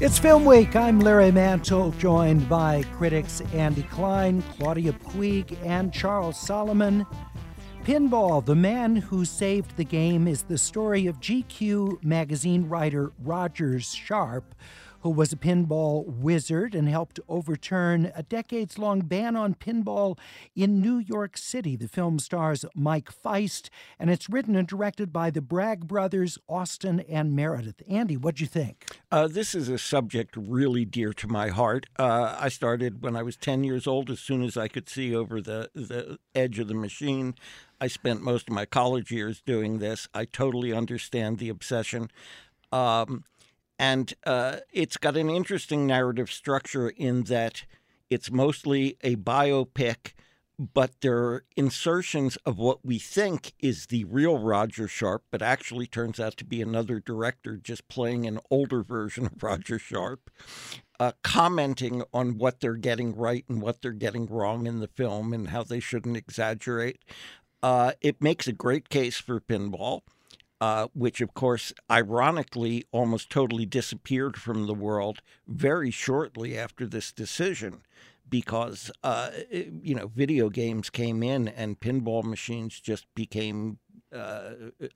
It's 0.00 0.16
Film 0.16 0.44
Week. 0.44 0.76
I'm 0.76 1.00
Larry 1.00 1.32
Mantle, 1.32 1.90
joined 1.90 2.48
by 2.48 2.84
critics 2.92 3.42
Andy 3.52 3.82
Klein, 3.82 4.42
Claudia 4.42 4.92
Puig, 4.92 5.58
and 5.66 5.92
Charles 5.92 6.38
Solomon. 6.38 7.04
Pinball, 7.82 8.44
the 8.44 8.54
man 8.54 8.94
who 8.94 9.24
saved 9.24 9.76
the 9.76 9.82
game, 9.84 10.28
is 10.28 10.42
the 10.42 10.56
story 10.56 11.08
of 11.08 11.18
GQ 11.18 12.04
magazine 12.04 12.68
writer 12.68 13.10
Rogers 13.24 13.92
Sharpe, 13.92 14.54
who 15.00 15.10
was 15.10 15.32
a 15.32 15.36
pinball 15.36 16.04
wizard 16.06 16.74
and 16.74 16.88
helped 16.88 17.20
overturn 17.28 18.12
a 18.14 18.22
decades 18.22 18.78
long 18.78 19.00
ban 19.00 19.36
on 19.36 19.54
pinball 19.54 20.18
in 20.56 20.80
New 20.80 20.98
York 20.98 21.36
City. 21.36 21.76
The 21.76 21.88
film 21.88 22.18
stars 22.18 22.64
Mike 22.74 23.10
Faist, 23.10 23.70
and 23.98 24.10
it's 24.10 24.28
written 24.28 24.56
and 24.56 24.66
directed 24.66 25.12
by 25.12 25.30
the 25.30 25.40
Bragg 25.40 25.86
brothers, 25.86 26.38
Austin 26.48 27.00
and 27.00 27.34
Meredith. 27.34 27.82
Andy, 27.88 28.16
what'd 28.16 28.40
you 28.40 28.46
think? 28.46 28.86
Uh, 29.10 29.28
this 29.28 29.54
is 29.54 29.68
a 29.68 29.78
subject 29.78 30.36
really 30.36 30.84
dear 30.84 31.12
to 31.14 31.28
my 31.28 31.48
heart. 31.48 31.86
Uh, 31.98 32.36
I 32.38 32.48
started 32.48 33.02
when 33.02 33.16
I 33.16 33.22
was 33.22 33.36
10 33.36 33.64
years 33.64 33.86
old, 33.86 34.10
as 34.10 34.20
soon 34.20 34.42
as 34.42 34.56
I 34.56 34.68
could 34.68 34.88
see 34.88 35.14
over 35.14 35.40
the, 35.40 35.70
the 35.74 36.18
edge 36.34 36.58
of 36.58 36.68
the 36.68 36.74
machine. 36.74 37.34
I 37.80 37.86
spent 37.86 38.22
most 38.22 38.48
of 38.48 38.54
my 38.54 38.66
college 38.66 39.10
years 39.10 39.40
doing 39.40 39.78
this. 39.78 40.08
I 40.12 40.24
totally 40.24 40.72
understand 40.72 41.38
the 41.38 41.48
obsession. 41.48 42.10
Um, 42.72 43.24
and 43.78 44.12
uh, 44.26 44.56
it's 44.72 44.96
got 44.96 45.16
an 45.16 45.30
interesting 45.30 45.86
narrative 45.86 46.30
structure 46.30 46.88
in 46.88 47.24
that 47.24 47.64
it's 48.10 48.30
mostly 48.30 48.96
a 49.02 49.16
biopic, 49.16 50.12
but 50.58 51.00
there 51.00 51.18
are 51.18 51.44
insertions 51.56 52.36
of 52.44 52.58
what 52.58 52.84
we 52.84 52.98
think 52.98 53.52
is 53.60 53.86
the 53.86 54.04
real 54.04 54.38
Roger 54.38 54.88
Sharpe, 54.88 55.24
but 55.30 55.42
actually 55.42 55.86
turns 55.86 56.18
out 56.18 56.36
to 56.38 56.44
be 56.44 56.60
another 56.60 56.98
director 56.98 57.56
just 57.56 57.86
playing 57.86 58.26
an 58.26 58.40
older 58.50 58.82
version 58.82 59.26
of 59.26 59.42
Roger 59.42 59.78
Sharpe, 59.78 60.30
uh, 60.98 61.12
commenting 61.22 62.02
on 62.12 62.38
what 62.38 62.58
they're 62.60 62.74
getting 62.74 63.14
right 63.14 63.44
and 63.48 63.62
what 63.62 63.82
they're 63.82 63.92
getting 63.92 64.26
wrong 64.26 64.66
in 64.66 64.80
the 64.80 64.88
film 64.88 65.32
and 65.32 65.48
how 65.48 65.62
they 65.62 65.80
shouldn't 65.80 66.16
exaggerate. 66.16 67.04
Uh, 67.62 67.92
it 68.00 68.20
makes 68.20 68.48
a 68.48 68.52
great 68.52 68.88
case 68.88 69.18
for 69.18 69.40
pinball 69.40 70.00
uh, 70.60 70.88
which 70.94 71.20
of 71.20 71.34
course, 71.34 71.72
ironically, 71.90 72.84
almost 72.92 73.30
totally 73.30 73.66
disappeared 73.66 74.36
from 74.36 74.66
the 74.66 74.74
world 74.74 75.20
very 75.46 75.90
shortly 75.90 76.58
after 76.58 76.86
this 76.86 77.12
decision 77.12 77.82
because, 78.28 78.90
uh, 79.02 79.30
you 79.50 79.94
know, 79.94 80.08
video 80.08 80.48
games 80.48 80.90
came 80.90 81.22
in 81.22 81.48
and 81.48 81.80
pinball 81.80 82.22
machines 82.24 82.80
just 82.80 83.06
became 83.14 83.78
uh, 84.12 84.50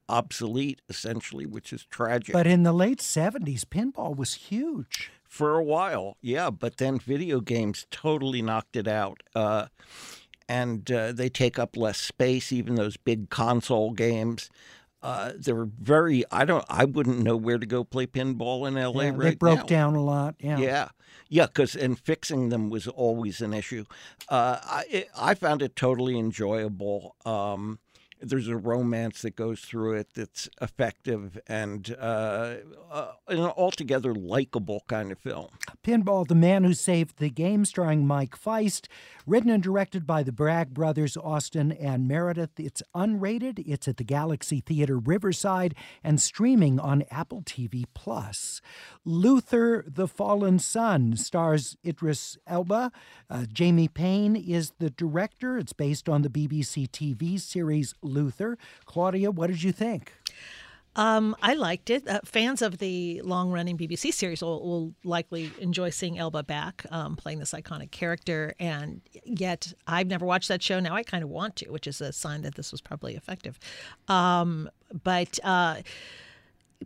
obsolete, 0.09 0.81
essentially, 0.88 1.46
which 1.46 1.72
is 1.72 1.85
tragic. 1.85 2.33
But 2.33 2.46
in 2.46 2.62
the 2.62 2.72
late 2.72 2.98
70s, 2.98 3.64
pinball 3.64 4.16
was 4.16 4.35
huge. 4.35 5.11
For 5.25 5.59
a 5.59 5.64
while, 5.64 6.18
yeah, 6.20 6.51
but 6.51 6.77
then 6.77 6.98
video 6.98 7.40
games 7.40 7.87
totally 7.90 8.42
knocked 8.42 8.77
it 8.77 8.87
out. 8.87 9.22
Uh, 9.35 9.66
and 10.46 10.90
uh, 10.92 11.12
they 11.12 11.31
take 11.31 11.59
up 11.59 11.75
less 11.75 11.98
space, 11.98 12.53
even 12.53 12.75
those 12.75 12.98
big 12.98 13.31
console 13.31 13.92
games 13.92 14.51
uh, 15.02 15.32
they 15.36 15.52
were 15.52 15.68
very. 15.80 16.24
I 16.30 16.44
don't. 16.44 16.64
I 16.68 16.84
wouldn't 16.84 17.18
know 17.20 17.36
where 17.36 17.58
to 17.58 17.66
go 17.66 17.84
play 17.84 18.06
pinball 18.06 18.68
in 18.68 18.76
L.A. 18.76 19.04
Yeah, 19.04 19.10
right 19.10 19.20
they 19.20 19.34
broke 19.34 19.58
now. 19.58 19.64
down 19.64 19.94
a 19.96 20.02
lot. 20.02 20.36
Yeah. 20.38 20.58
Yeah, 20.58 20.88
yeah. 21.28 21.46
Because 21.46 21.74
and 21.74 21.98
fixing 21.98 22.50
them 22.50 22.70
was 22.70 22.86
always 22.86 23.40
an 23.40 23.52
issue. 23.52 23.84
Uh, 24.28 24.58
I 24.62 24.84
it, 24.90 25.08
I 25.16 25.34
found 25.34 25.62
it 25.62 25.74
totally 25.74 26.18
enjoyable. 26.18 27.16
Um, 27.26 27.80
there's 28.22 28.46
a 28.48 28.56
romance 28.56 29.22
that 29.22 29.34
goes 29.34 29.60
through 29.60 29.94
it 29.94 30.08
that's 30.14 30.48
effective 30.60 31.40
and 31.48 31.96
uh, 32.00 32.54
uh, 32.90 33.12
an 33.28 33.40
altogether 33.40 34.14
likable 34.14 34.84
kind 34.86 35.10
of 35.10 35.18
film. 35.18 35.48
Pinball, 35.84 36.26
The 36.28 36.36
Man 36.36 36.62
Who 36.64 36.72
Saved 36.72 37.18
the 37.18 37.30
Game, 37.30 37.64
starring 37.64 38.06
Mike 38.06 38.36
Faist, 38.36 38.88
written 39.26 39.50
and 39.50 39.62
directed 39.62 40.06
by 40.06 40.22
the 40.22 40.32
Bragg 40.32 40.74
brothers, 40.74 41.16
Austin 41.16 41.72
and 41.72 42.08
Meredith. 42.08 42.58
It's 42.58 42.82
unrated. 42.94 43.62
It's 43.66 43.88
at 43.88 43.96
the 43.96 44.04
Galaxy 44.04 44.61
Theater 44.61 44.98
Riverside 44.98 45.74
and 46.02 46.20
streaming 46.20 46.80
on 46.80 47.04
Apple 47.11 47.42
TV 47.42 47.85
Plus. 47.94 48.61
Luther, 49.04 49.85
The 49.87 50.08
Fallen 50.08 50.58
Sun, 50.58 51.16
stars 51.16 51.76
Idris 51.85 52.38
Elba. 52.46 52.92
Uh, 53.30 53.44
Jamie 53.52 53.88
Payne 53.88 54.37
is 54.37 54.72
the 54.78 54.90
director. 54.90 55.58
It's 55.58 55.72
based 55.72 56.08
on 56.08 56.22
the 56.22 56.28
BBC 56.28 56.88
TV 56.88 57.40
series 57.40 57.94
Luther. 58.02 58.58
Claudia, 58.85 59.30
what 59.30 59.48
did 59.48 59.62
you 59.62 59.72
think? 59.72 60.12
Um, 60.94 61.35
I 61.42 61.55
liked 61.55 61.88
it. 61.90 62.07
Uh, 62.07 62.20
fans 62.24 62.61
of 62.61 62.78
the 62.78 63.22
long-running 63.22 63.78
BBC 63.78 64.12
series 64.12 64.42
will, 64.42 64.61
will 64.61 64.94
likely 65.05 65.50
enjoy 65.59 65.90
seeing 65.90 66.18
Elba 66.18 66.42
back 66.42 66.85
um, 66.90 67.16
playing 67.16 67.38
this 67.38 67.52
iconic 67.52 67.90
character. 67.90 68.55
And 68.61 69.00
yet, 69.24 69.72
I've 69.87 70.07
never 70.07 70.26
watched 70.26 70.48
that 70.48 70.62
show. 70.62 70.81
Now 70.81 70.94
I 70.94 71.02
kind 71.02 71.24
of 71.24 71.31
want 71.31 71.57
to, 71.57 71.70
which 71.70 71.87
is 71.87 72.00
a 72.00 72.12
sign 72.12 72.42
that 72.42 72.57
this 72.57 72.72
was 72.72 72.81
probably 72.81 73.16
effective. 73.16 73.59
Um, 74.09 74.68
but. 75.02 75.38
Uh, 75.42 75.76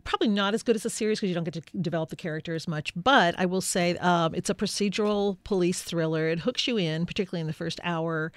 probably 0.03 0.27
not 0.27 0.53
as 0.53 0.61
good 0.61 0.75
as 0.75 0.85
a 0.85 0.89
series 0.91 1.19
because 1.19 1.29
you 1.29 1.35
don't 1.35 1.43
get 1.43 1.55
to 1.55 1.77
develop 1.79 2.09
the 2.09 2.15
character 2.15 2.53
as 2.53 2.67
much. 2.67 2.93
But 2.95 3.33
I 3.37 3.45
will 3.45 3.61
say 3.61 3.97
um, 3.97 4.35
it's 4.35 4.49
a 4.49 4.53
procedural 4.53 5.37
police 5.43 5.81
thriller. 5.81 6.29
It 6.29 6.39
hooks 6.39 6.67
you 6.67 6.77
in, 6.77 7.05
particularly 7.05 7.41
in 7.41 7.47
the 7.47 7.53
first 7.53 7.79
hour. 7.83 8.31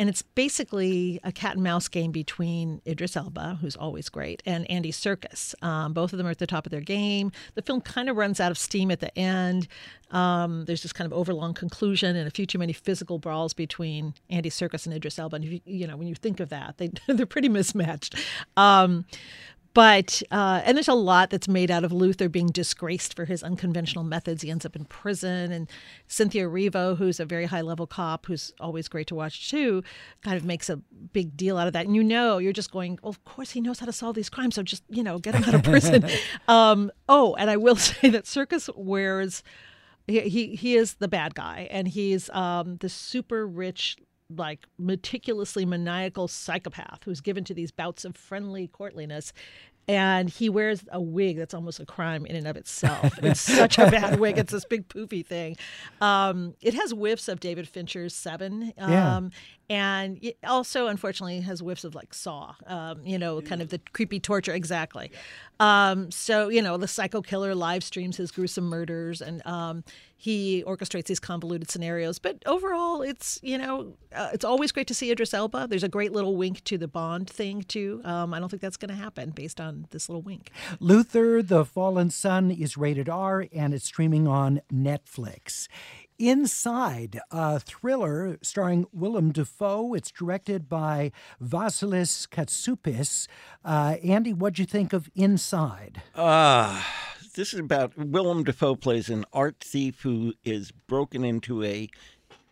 And 0.00 0.08
it's 0.08 0.22
basically 0.22 1.20
a 1.22 1.30
cat 1.30 1.56
and 1.56 1.62
mouse 1.62 1.86
game 1.86 2.10
between 2.10 2.80
Idris 2.86 3.18
Elba, 3.18 3.58
who's 3.60 3.76
always 3.76 4.08
great, 4.08 4.42
and 4.46 4.68
Andy 4.70 4.92
Serkis. 4.92 5.54
Um, 5.62 5.92
both 5.92 6.14
of 6.14 6.16
them 6.16 6.26
are 6.26 6.30
at 6.30 6.38
the 6.38 6.46
top 6.46 6.64
of 6.64 6.70
their 6.70 6.80
game. 6.80 7.32
The 7.54 7.60
film 7.60 7.82
kind 7.82 8.08
of 8.08 8.16
runs 8.16 8.40
out 8.40 8.50
of 8.50 8.56
steam 8.56 8.90
at 8.90 9.00
the 9.00 9.16
end. 9.18 9.68
Um, 10.10 10.64
there's 10.64 10.82
this 10.82 10.94
kind 10.94 11.04
of 11.04 11.12
overlong 11.12 11.52
conclusion 11.52 12.16
and 12.16 12.26
a 12.26 12.30
few 12.30 12.46
too 12.46 12.56
many 12.56 12.72
physical 12.72 13.18
brawls 13.18 13.52
between 13.52 14.14
Andy 14.30 14.48
Serkis 14.48 14.86
and 14.86 14.94
Idris 14.94 15.18
Elba. 15.18 15.36
And 15.36 15.44
you, 15.44 15.60
you 15.66 15.86
know, 15.86 15.98
when 15.98 16.08
you 16.08 16.14
think 16.14 16.40
of 16.40 16.48
that, 16.48 16.78
they 16.78 16.90
they're 17.06 17.26
pretty 17.26 17.50
mismatched. 17.50 18.14
Um, 18.56 19.04
but 19.72 20.22
uh, 20.30 20.62
and 20.64 20.76
there's 20.76 20.88
a 20.88 20.94
lot 20.94 21.30
that's 21.30 21.46
made 21.48 21.70
out 21.70 21.84
of 21.84 21.92
Luther 21.92 22.28
being 22.28 22.48
disgraced 22.48 23.14
for 23.14 23.24
his 23.24 23.42
unconventional 23.42 24.04
methods. 24.04 24.42
He 24.42 24.50
ends 24.50 24.66
up 24.66 24.74
in 24.74 24.84
prison, 24.84 25.52
and 25.52 25.68
Cynthia 26.08 26.48
Erivo, 26.48 26.96
who's 26.96 27.20
a 27.20 27.24
very 27.24 27.46
high 27.46 27.60
level 27.60 27.86
cop, 27.86 28.26
who's 28.26 28.52
always 28.58 28.88
great 28.88 29.06
to 29.08 29.14
watch 29.14 29.50
too, 29.50 29.82
kind 30.22 30.36
of 30.36 30.44
makes 30.44 30.68
a 30.68 30.76
big 31.12 31.36
deal 31.36 31.56
out 31.56 31.66
of 31.66 31.72
that. 31.74 31.86
And 31.86 31.94
you 31.94 32.02
know, 32.02 32.38
you're 32.38 32.52
just 32.52 32.72
going, 32.72 32.98
well, 33.02 33.10
of 33.10 33.24
course 33.24 33.52
he 33.52 33.60
knows 33.60 33.78
how 33.78 33.86
to 33.86 33.92
solve 33.92 34.16
these 34.16 34.28
crimes, 34.28 34.56
so 34.56 34.62
just 34.62 34.82
you 34.88 35.02
know, 35.02 35.18
get 35.18 35.34
him 35.34 35.44
out 35.44 35.54
of 35.54 35.62
prison. 35.62 36.04
um, 36.48 36.90
oh, 37.08 37.34
and 37.34 37.48
I 37.48 37.56
will 37.56 37.76
say 37.76 38.10
that 38.10 38.24
Serkis 38.24 38.68
wears. 38.76 39.42
He, 40.06 40.20
he, 40.22 40.56
he 40.56 40.76
is 40.76 40.94
the 40.94 41.06
bad 41.06 41.36
guy, 41.36 41.68
and 41.70 41.86
he's 41.86 42.28
um, 42.30 42.78
the 42.78 42.88
super 42.88 43.46
rich 43.46 43.96
like 44.36 44.66
meticulously 44.78 45.64
maniacal 45.64 46.28
psychopath 46.28 47.00
who's 47.04 47.20
given 47.20 47.44
to 47.44 47.54
these 47.54 47.70
bouts 47.70 48.04
of 48.04 48.16
friendly 48.16 48.68
courtliness 48.68 49.32
and 49.88 50.28
he 50.28 50.48
wears 50.48 50.84
a 50.92 51.00
wig 51.00 51.36
that's 51.36 51.52
almost 51.54 51.80
a 51.80 51.86
crime 51.86 52.24
in 52.24 52.36
and 52.36 52.46
of 52.46 52.56
itself. 52.56 53.18
It's 53.22 53.40
such 53.40 53.76
a 53.78 53.90
bad 53.90 54.20
wig. 54.20 54.38
It's 54.38 54.52
this 54.52 54.64
big 54.64 54.88
poofy 54.88 55.26
thing. 55.26 55.56
Um, 56.00 56.54
it 56.60 56.74
has 56.74 56.92
whiffs 56.92 57.26
of 57.26 57.40
David 57.40 57.66
Fincher's 57.66 58.14
Seven, 58.14 58.72
um, 58.78 58.90
Yeah. 58.92 59.20
And 59.70 60.18
it 60.20 60.36
also, 60.44 60.88
unfortunately, 60.88 61.40
has 61.42 61.60
whiffs 61.60 61.84
of 61.84 61.94
like 61.94 62.12
Saw. 62.12 62.56
Um, 62.66 63.06
you 63.06 63.16
know, 63.16 63.40
kind 63.40 63.62
of 63.62 63.68
the 63.68 63.78
creepy 63.92 64.18
torture. 64.18 64.52
Exactly. 64.52 65.12
Um, 65.60 66.10
so 66.10 66.48
you 66.48 66.60
know, 66.60 66.76
the 66.76 66.88
psycho 66.88 67.22
killer 67.22 67.54
live 67.54 67.84
streams 67.84 68.16
his 68.16 68.32
gruesome 68.32 68.64
murders, 68.64 69.22
and 69.22 69.46
um, 69.46 69.84
he 70.16 70.64
orchestrates 70.66 71.04
these 71.04 71.20
convoluted 71.20 71.70
scenarios. 71.70 72.18
But 72.18 72.42
overall, 72.46 73.02
it's 73.02 73.38
you 73.44 73.58
know, 73.58 73.94
uh, 74.12 74.30
it's 74.32 74.44
always 74.44 74.72
great 74.72 74.88
to 74.88 74.94
see 74.94 75.12
Idris 75.12 75.32
Elba. 75.32 75.68
There's 75.70 75.84
a 75.84 75.88
great 75.88 76.10
little 76.10 76.34
wink 76.34 76.64
to 76.64 76.76
the 76.76 76.88
Bond 76.88 77.30
thing 77.30 77.62
too. 77.62 78.00
Um, 78.04 78.34
I 78.34 78.40
don't 78.40 78.48
think 78.48 78.62
that's 78.62 78.76
going 78.76 78.88
to 78.88 79.00
happen 79.00 79.30
based 79.30 79.60
on 79.60 79.86
this 79.90 80.08
little 80.08 80.22
wink. 80.22 80.50
Luther, 80.80 81.42
The 81.42 81.64
Fallen 81.64 82.10
Sun 82.10 82.50
is 82.50 82.76
rated 82.76 83.08
R 83.08 83.46
and 83.54 83.72
it's 83.72 83.84
streaming 83.84 84.26
on 84.26 84.62
Netflix. 84.72 85.68
Inside, 86.20 87.18
a 87.30 87.58
thriller 87.58 88.36
starring 88.42 88.84
Willem 88.92 89.32
Dafoe. 89.32 89.94
It's 89.94 90.10
directed 90.10 90.68
by 90.68 91.12
Vasilis 91.42 92.28
Katsoupis. 92.28 93.26
Uh, 93.64 93.96
Andy, 94.04 94.34
what'd 94.34 94.58
you 94.58 94.66
think 94.66 94.92
of 94.92 95.10
Inside? 95.14 96.02
Uh 96.14 96.82
this 97.34 97.54
is 97.54 97.60
about 97.60 97.96
Willem 97.96 98.44
Dafoe 98.44 98.74
plays 98.74 99.08
an 99.08 99.24
art 99.32 99.60
thief 99.60 100.02
who 100.02 100.34
is 100.44 100.72
broken 100.72 101.24
into 101.24 101.62
a 101.62 101.88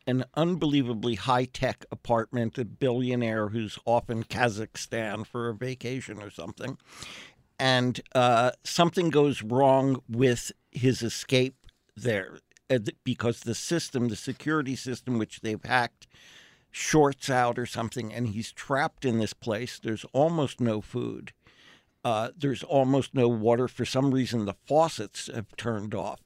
an 0.07 0.24
unbelievably 0.35 1.16
high 1.16 1.44
tech 1.44 1.85
apartment, 1.90 2.57
a 2.57 2.64
billionaire 2.64 3.48
who's 3.48 3.78
off 3.85 4.09
in 4.09 4.24
Kazakhstan 4.24 5.26
for 5.26 5.50
a 5.50 5.54
vacation 5.54 6.22
or 6.22 6.31
something. 6.31 6.78
And 7.59 8.00
uh, 8.14 8.52
something 8.64 9.11
goes 9.11 9.42
wrong 9.42 10.00
with 10.09 10.52
his 10.70 11.02
escape 11.02 11.66
there 11.94 12.38
because 13.04 13.40
the 13.40 13.54
system, 13.54 14.09
the 14.09 14.16
security 14.16 14.76
system 14.76 15.18
which 15.18 15.40
they've 15.40 15.62
hacked, 15.62 16.07
shorts 16.70 17.31
out 17.31 17.59
or 17.59 17.66
something, 17.66 18.12
and 18.12 18.28
he's 18.28 18.52
trapped 18.52 19.04
in 19.04 19.18
this 19.18 19.33
place. 19.33 19.78
There's 19.78 20.04
almost 20.12 20.61
no 20.61 20.81
food. 20.81 21.33
Uh, 22.04 22.31
there's 22.37 22.62
almost 22.62 23.14
no 23.14 23.28
water. 23.28 23.68
For 23.68 23.85
some 23.85 24.12
reason, 24.12 24.44
the 24.44 24.54
faucets 24.66 25.28
have 25.35 25.57
turned 25.57 25.94
off. 25.94 26.20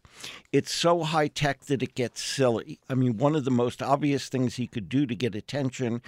It's 0.53 0.73
so 0.73 1.05
high 1.05 1.29
tech 1.29 1.65
that 1.67 1.83
it 1.83 1.95
gets 1.95 2.23
silly. 2.23 2.81
I 2.89 2.95
mean, 2.95 3.17
one 3.17 3.35
of 3.35 3.45
the 3.45 3.51
most 3.51 3.83
obvious 3.83 4.29
things 4.29 4.57
he 4.57 4.67
could 4.67 4.89
do 4.89 5.07
to 5.07 5.15
get 5.15 5.35
attention 5.35 6.03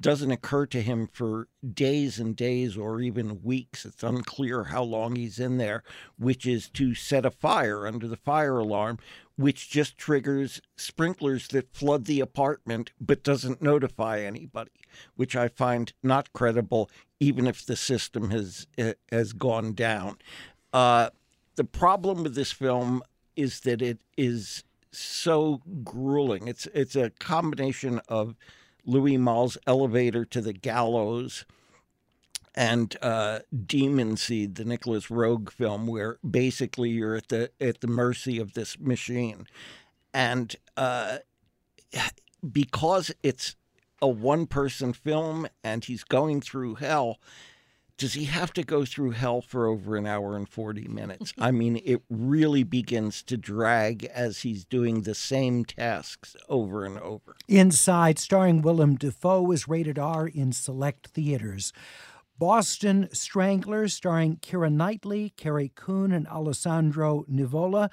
doesn't 0.00 0.30
occur 0.30 0.64
to 0.64 0.80
him 0.80 1.06
for 1.12 1.48
days 1.74 2.18
and 2.18 2.34
days 2.34 2.76
or 2.76 3.00
even 3.00 3.42
weeks. 3.42 3.84
It's 3.84 4.02
unclear 4.02 4.64
how 4.64 4.82
long 4.82 5.16
he's 5.16 5.38
in 5.38 5.58
there, 5.58 5.82
which 6.16 6.46
is 6.46 6.70
to 6.70 6.94
set 6.94 7.26
a 7.26 7.30
fire 7.30 7.86
under 7.86 8.08
the 8.08 8.16
fire 8.16 8.58
alarm, 8.58 8.98
which 9.40 9.70
just 9.70 9.96
triggers 9.96 10.60
sprinklers 10.76 11.48
that 11.48 11.74
flood 11.74 12.04
the 12.04 12.20
apartment 12.20 12.92
but 13.00 13.24
doesn't 13.24 13.62
notify 13.62 14.20
anybody, 14.20 14.70
which 15.16 15.34
I 15.34 15.48
find 15.48 15.90
not 16.02 16.30
credible, 16.34 16.90
even 17.20 17.46
if 17.46 17.64
the 17.64 17.76
system 17.76 18.30
has 18.30 18.66
eh, 18.76 18.92
has 19.10 19.32
gone 19.32 19.72
down. 19.72 20.18
Uh, 20.74 21.08
the 21.56 21.64
problem 21.64 22.22
with 22.22 22.34
this 22.34 22.52
film 22.52 23.02
is 23.34 23.60
that 23.60 23.80
it 23.80 23.98
is 24.18 24.62
so 24.92 25.62
grueling. 25.84 26.46
It's 26.46 26.66
it's 26.74 26.94
a 26.94 27.08
combination 27.08 28.02
of 28.08 28.36
Louis 28.84 29.16
Malle's 29.16 29.56
elevator 29.66 30.26
to 30.26 30.42
the 30.42 30.52
gallows 30.52 31.46
and 32.54 32.96
uh, 33.00 33.40
Demon 33.66 34.16
Seed, 34.16 34.56
the 34.56 34.64
Nicolas 34.64 35.06
Roeg 35.06 35.50
film, 35.50 35.86
where 35.86 36.18
basically 36.28 36.90
you're 36.90 37.16
at 37.16 37.28
the 37.28 37.50
at 37.60 37.80
the 37.80 37.86
mercy 37.86 38.38
of 38.38 38.54
this 38.54 38.78
machine, 38.78 39.46
and 40.12 40.56
uh, 40.76 41.18
because 42.52 43.12
it's 43.22 43.56
a 44.02 44.08
one 44.08 44.46
person 44.46 44.92
film 44.92 45.46
and 45.62 45.84
he's 45.84 46.04
going 46.04 46.40
through 46.40 46.76
hell, 46.76 47.18
does 47.98 48.14
he 48.14 48.24
have 48.24 48.52
to 48.54 48.62
go 48.62 48.86
through 48.86 49.10
hell 49.10 49.42
for 49.42 49.66
over 49.66 49.94
an 49.94 50.06
hour 50.06 50.34
and 50.34 50.48
40 50.48 50.88
minutes? 50.88 51.34
I 51.38 51.50
mean, 51.50 51.82
it 51.84 52.00
really 52.08 52.62
begins 52.62 53.22
to 53.24 53.36
drag 53.36 54.04
as 54.04 54.38
he's 54.38 54.64
doing 54.64 55.02
the 55.02 55.14
same 55.14 55.66
tasks 55.66 56.34
over 56.48 56.86
and 56.86 56.98
over. 56.98 57.36
Inside, 57.46 58.18
starring 58.18 58.62
Willem 58.62 58.96
Dafoe, 58.96 59.52
is 59.52 59.68
rated 59.68 59.98
R 59.98 60.26
in 60.26 60.52
select 60.52 61.08
theaters. 61.08 61.74
Boston 62.40 63.06
Strangler, 63.12 63.86
starring 63.86 64.36
Keira 64.36 64.72
Knightley, 64.72 65.34
Carrie 65.36 65.72
Coon, 65.74 66.10
and 66.10 66.26
Alessandro 66.26 67.26
Nivola. 67.30 67.90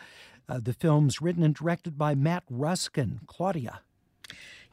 Uh, 0.48 0.62
the 0.64 0.72
film's 0.72 1.22
written 1.22 1.44
and 1.44 1.54
directed 1.54 1.98
by 1.98 2.16
Matt 2.16 2.46
Ruskin. 2.50 3.20
Claudia. 3.28 3.82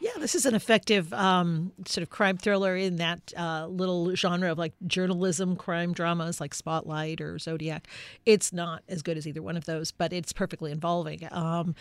Yeah, 0.05 0.11
this 0.19 0.35
is 0.35 0.45
an 0.45 0.55
effective 0.55 1.15
um, 1.15 1.73
sort 1.87 2.03
of 2.03 2.11
crime 2.11 2.37
thriller 2.37 2.77
in 2.77 2.97
that 2.97 3.33
uh, 3.39 3.67
little 3.69 4.15
genre 4.15 4.53
of 4.53 4.59
like 4.59 4.75
journalism 4.87 5.57
crime 5.57 5.95
dramas 5.95 6.43
like 6.43 6.53
Spotlight 6.53 7.23
or 7.23 7.39
Zodiac. 7.39 7.89
It's 8.27 8.53
not 8.53 8.83
as 8.87 9.01
good 9.01 9.17
as 9.17 9.27
either 9.27 9.41
one 9.41 9.57
of 9.57 9.65
those, 9.65 9.93
but 9.93 10.13
it's 10.13 10.31
perfectly 10.31 10.71
involving. 10.73 11.27
Um, 11.31 11.75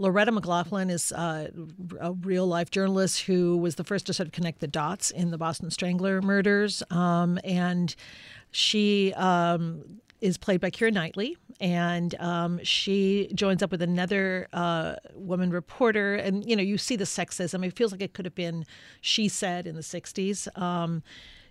Loretta 0.00 0.32
McLaughlin 0.32 0.90
is 0.90 1.12
uh, 1.12 1.52
a 2.00 2.14
real 2.14 2.48
life 2.48 2.72
journalist 2.72 3.22
who 3.22 3.56
was 3.56 3.76
the 3.76 3.84
first 3.84 4.06
to 4.06 4.12
sort 4.12 4.26
of 4.26 4.32
connect 4.32 4.58
the 4.58 4.66
dots 4.66 5.12
in 5.12 5.30
the 5.30 5.38
Boston 5.38 5.70
Strangler 5.70 6.20
murders. 6.20 6.82
Um, 6.90 7.38
and 7.44 7.94
she 8.50 9.14
um, 9.14 10.00
is 10.20 10.36
played 10.36 10.60
by 10.60 10.70
Keira 10.70 10.92
Knightley, 10.92 11.36
and 11.60 12.14
um, 12.20 12.60
she 12.62 13.30
joins 13.34 13.62
up 13.62 13.70
with 13.70 13.82
another 13.82 14.48
uh, 14.52 14.96
woman 15.14 15.50
reporter. 15.50 16.14
And 16.14 16.48
you 16.48 16.56
know, 16.56 16.62
you 16.62 16.78
see 16.78 16.96
the 16.96 17.04
sexism. 17.04 17.66
It 17.66 17.76
feels 17.76 17.92
like 17.92 18.02
it 18.02 18.14
could 18.14 18.24
have 18.24 18.34
been 18.34 18.64
she 19.00 19.28
said 19.28 19.66
in 19.66 19.74
the 19.74 19.82
'60s. 19.82 20.56
Um, 20.60 21.02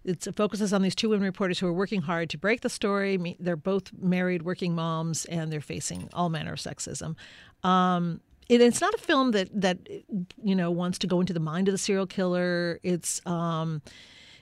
it 0.05 0.25
focuses 0.35 0.71
on 0.71 0.81
these 0.81 0.95
two 0.95 1.09
women 1.09 1.25
reporters 1.25 1.59
who 1.59 1.67
are 1.67 1.73
working 1.73 2.01
hard 2.01 2.29
to 2.29 2.37
break 2.37 2.61
the 2.61 2.69
story. 2.69 3.35
They're 3.39 3.57
both 3.57 3.91
married, 3.93 4.43
working 4.43 4.73
moms, 4.73 5.25
and 5.25 5.51
they're 5.51 5.59
facing 5.59 6.09
all 6.13 6.29
manner 6.29 6.53
of 6.53 6.59
sexism. 6.59 7.15
Um, 7.63 8.21
it, 8.47 8.61
it's 8.61 8.79
not 8.79 8.93
a 8.93 8.97
film 8.97 9.31
that 9.31 9.49
that 9.53 9.79
you 10.41 10.55
know 10.55 10.71
wants 10.71 10.97
to 10.99 11.07
go 11.07 11.19
into 11.19 11.33
the 11.33 11.39
mind 11.41 11.67
of 11.67 11.73
the 11.73 11.77
serial 11.77 12.07
killer. 12.07 12.79
It's 12.83 13.21
um, 13.25 13.81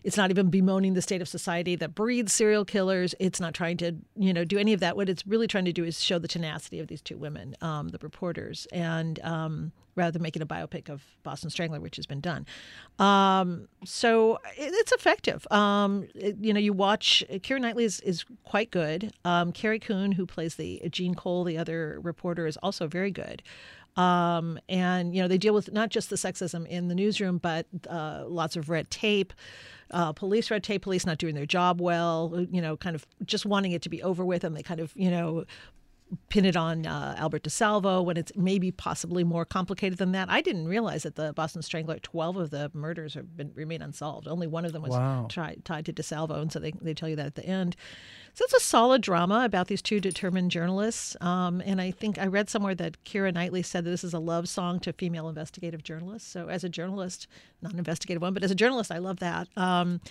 it's 0.06 0.18
not 0.18 0.30
even 0.30 0.52
bemoaning 0.52 0.94
the 0.94 1.02
state 1.02 1.20
of 1.20 1.28
society 1.28 1.76
that 1.76 1.96
breeds 1.96 2.32
serial 2.32 2.64
killers. 2.64 3.16
It's 3.20 3.40
not 3.40 3.56
trying 3.56 3.78
to, 3.78 3.96
you 4.16 4.34
know, 4.34 4.46
do 4.46 4.60
any 4.60 4.72
of 4.72 4.80
that. 4.82 4.96
What 4.96 5.10
it's 5.10 5.26
really 5.26 5.48
trying 5.48 5.66
to 5.66 5.74
do 5.74 5.84
is 5.84 6.00
show 6.00 6.20
the 6.20 6.28
tenacity 6.28 6.80
of 6.80 6.88
these 6.88 7.02
two 7.02 7.18
women, 7.18 7.56
um, 7.60 7.90
the 7.90 7.98
reporters, 8.00 8.68
and 8.72 9.20
um, 9.24 9.72
rather 9.96 10.12
than 10.12 10.22
making 10.22 10.44
a 10.44 10.46
biopic 10.46 10.90
of 10.90 11.02
Boston 11.24 11.50
Strangler, 11.50 11.80
which 11.80 11.96
has 11.96 12.06
been 12.06 12.22
done. 12.22 12.46
Um, 13.00 13.68
so 13.84 14.36
it, 14.56 14.72
it's 14.76 14.92
effective. 14.92 15.48
Um, 15.50 16.08
it, 16.14 16.38
you 16.40 16.54
know, 16.54 16.60
you 16.60 16.74
watch 16.74 17.24
Keira 17.30 17.60
Knightley 17.60 17.86
is, 17.86 18.00
is 18.02 18.26
quite 18.44 18.70
good. 18.70 19.12
Um, 19.26 19.52
Carrie 19.52 19.80
Coon, 19.80 20.12
who 20.12 20.28
plays 20.28 20.54
the 20.54 20.84
Jean 20.92 21.16
Cole, 21.16 21.44
the 21.46 21.58
other 21.58 22.00
reporter, 22.00 22.46
is 22.46 22.58
also 22.58 22.86
very 22.88 23.10
good. 23.10 23.42
Um, 23.98 24.60
and 24.68 25.16
you 25.16 25.22
know 25.22 25.28
they 25.28 25.38
deal 25.38 25.54
with 25.54 25.72
not 25.72 25.90
just 25.90 26.10
the 26.10 26.18
sexism 26.18 26.68
in 26.68 26.90
the 26.90 26.96
newsroom, 26.96 27.38
but 27.38 27.66
uh, 27.90 28.26
lots 28.28 28.56
of 28.56 28.70
red 28.70 28.90
tape, 28.90 29.34
uh, 29.92 30.12
police 30.12 30.52
red 30.52 30.64
tape, 30.64 30.82
police 30.82 31.06
not 31.06 31.18
doing 31.18 31.36
their 31.36 31.46
job 31.46 31.80
well, 31.80 32.46
you 32.52 32.62
know, 32.62 32.76
kind 32.76 32.96
of 32.96 33.06
just 33.26 33.46
wanting 33.46 33.72
it 33.72 33.82
to 33.84 33.90
be 33.90 34.04
over 34.04 34.26
with, 34.26 34.44
and 34.44 34.56
they 34.56 34.64
kind 34.64 34.80
of 34.80 34.92
you 34.96 35.10
know 35.10 35.46
pin 36.30 36.46
it 36.46 36.56
on 36.56 36.86
uh, 36.86 37.16
Albert 37.18 37.44
DeSalvo 37.44 38.04
when 38.04 38.16
it's 38.16 38.32
maybe 38.36 38.72
possibly 38.72 39.24
more 39.24 39.44
complicated 39.44 39.98
than 39.98 40.12
that. 40.12 40.30
I 40.30 40.42
didn't 40.42 40.68
realize 40.68 41.04
that 41.04 41.16
the 41.16 41.34
Boston 41.34 41.62
Strangler, 41.62 41.98
12 42.00 42.38
of 42.38 42.50
the 42.52 42.70
murders 42.74 43.16
have 43.16 43.36
been 43.36 43.52
remain 43.56 43.82
unsolved. 43.82 44.28
Only 44.28 44.48
one 44.48 44.66
of 44.66 44.74
them 44.74 44.84
was 44.84 44.92
wow. 44.92 45.28
tied 45.30 45.64
to 45.66 45.94
DeSalvo, 45.94 46.42
and 46.42 46.52
so 46.52 46.60
they, 46.60 46.72
they 46.82 46.94
tell 46.94 47.10
you 47.10 47.16
that 47.16 47.26
at 47.26 47.36
the 47.36 47.46
end. 47.46 47.76
So 48.34 48.44
it's 48.44 48.54
a 48.54 48.60
solid 48.60 49.02
drama 49.02 49.46
about 49.46 49.68
these 49.68 49.82
two 49.82 50.00
determined 50.00 50.52
journalists. 50.52 51.16
Um, 51.22 51.62
and 51.66 51.82
I 51.82 51.92
think 51.92 52.20
I 52.20 52.28
read 52.28 52.50
somewhere 52.50 52.76
that 52.76 53.04
Keira 53.06 53.34
Knightley 53.34 53.64
said 53.64 53.86
that 53.86 53.90
this 53.90 54.04
is 54.04 54.14
a 54.14 54.20
love 54.20 54.48
song 54.48 54.80
to 54.82 54.94
female 54.94 55.30
investigative 55.30 55.84
journalists. 55.84 56.30
So 56.30 56.50
as 56.50 56.64
a 56.64 56.70
journalist, 56.70 57.28
not 57.62 57.74
an 57.74 57.80
investigative 57.80 58.22
one, 58.22 58.34
but 58.34 58.44
as 58.44 58.52
a 58.52 58.56
journalist, 58.56 58.92
I 58.92 58.98
love 58.98 59.20
that. 59.20 59.48
Um, 59.58 60.02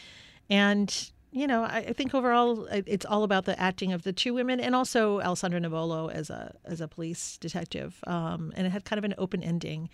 and 0.50 1.10
you 1.34 1.48
know, 1.48 1.64
I, 1.64 1.78
I, 1.78 1.92
think 1.92 2.14
overall 2.14 2.66
it's 2.70 3.04
all 3.04 3.24
about 3.24 3.44
the 3.44 3.58
acting 3.60 3.92
of 3.92 4.04
the 4.04 4.12
two 4.12 4.32
women 4.32 4.60
and 4.60 4.72
also 4.72 5.20
Alessandro 5.20 5.58
Nivola 5.58 6.12
as 6.12 6.30
a 6.30 6.54
as 6.64 6.80
a 6.80 6.86
police 6.86 7.36
detective. 7.38 7.98
Um, 8.06 8.52
and 8.54 8.68
it 8.68 8.70
had 8.70 8.84
kind 8.84 8.98
of 8.98 9.04
an 9.04 9.14
open 9.18 9.42
ending. 9.42 9.90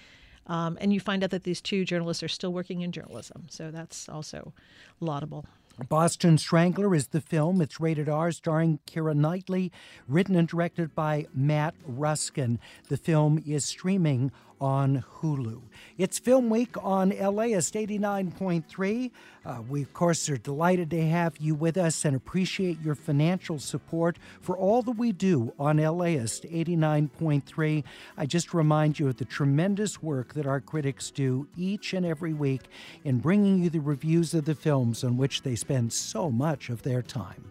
Um, 0.48 0.76
and 0.82 0.92
you 0.92 1.00
find 1.00 1.24
out 1.24 1.30
that 1.30 1.44
these 1.44 1.62
two 1.62 1.86
journalists 1.86 2.22
are 2.22 2.28
still 2.28 2.52
working 2.52 2.82
in 2.82 2.92
journalism, 2.92 3.46
so 3.48 3.70
that's 3.70 4.08
also 4.08 4.52
laudable. 4.98 5.46
Boston 5.88 6.36
Strangler 6.36 6.94
is 6.94 7.08
the 7.08 7.20
film. 7.20 7.62
It's 7.62 7.80
rated 7.80 8.08
R, 8.08 8.32
starring 8.32 8.80
Keira 8.86 9.14
Knightley, 9.14 9.72
written 10.08 10.36
and 10.36 10.46
directed 10.46 10.94
by 10.94 11.26
Matt 11.32 11.74
Ruskin. 11.86 12.58
The 12.88 12.96
film 12.96 13.42
is 13.46 13.64
streaming 13.64 14.30
on 14.60 15.04
Hulu. 15.20 15.62
It's 15.96 16.18
Film 16.18 16.50
Week 16.50 16.74
on 16.82 17.10
LAist 17.10 17.74
89.3. 17.74 19.10
Uh, 19.44 19.62
we, 19.68 19.82
of 19.82 19.92
course, 19.92 20.28
are 20.28 20.36
delighted 20.36 20.90
to 20.90 21.06
have 21.06 21.36
you 21.38 21.54
with 21.54 21.76
us 21.76 22.04
and 22.04 22.14
appreciate 22.14 22.80
your 22.80 22.94
financial 22.94 23.58
support 23.58 24.18
for 24.40 24.56
all 24.56 24.82
that 24.82 24.92
we 24.92 25.12
do 25.12 25.52
on 25.58 25.78
LAist 25.78 26.44
89.3. 26.44 27.84
I 28.16 28.26
just 28.26 28.52
remind 28.52 28.98
you 28.98 29.08
of 29.08 29.16
the 29.16 29.24
tremendous 29.24 30.02
work 30.02 30.34
that 30.34 30.46
our 30.46 30.60
critics 30.60 31.10
do 31.10 31.48
each 31.56 31.94
and 31.94 32.04
every 32.04 32.34
week 32.34 32.62
in 33.04 33.18
bringing 33.18 33.62
you 33.62 33.70
the 33.70 33.80
reviews 33.80 34.34
of 34.34 34.44
the 34.44 34.54
films 34.54 35.04
on 35.04 35.16
which 35.16 35.42
they 35.42 35.56
spend 35.56 35.92
so 35.92 36.30
much 36.30 36.68
of 36.68 36.82
their 36.82 37.02
time. 37.02 37.50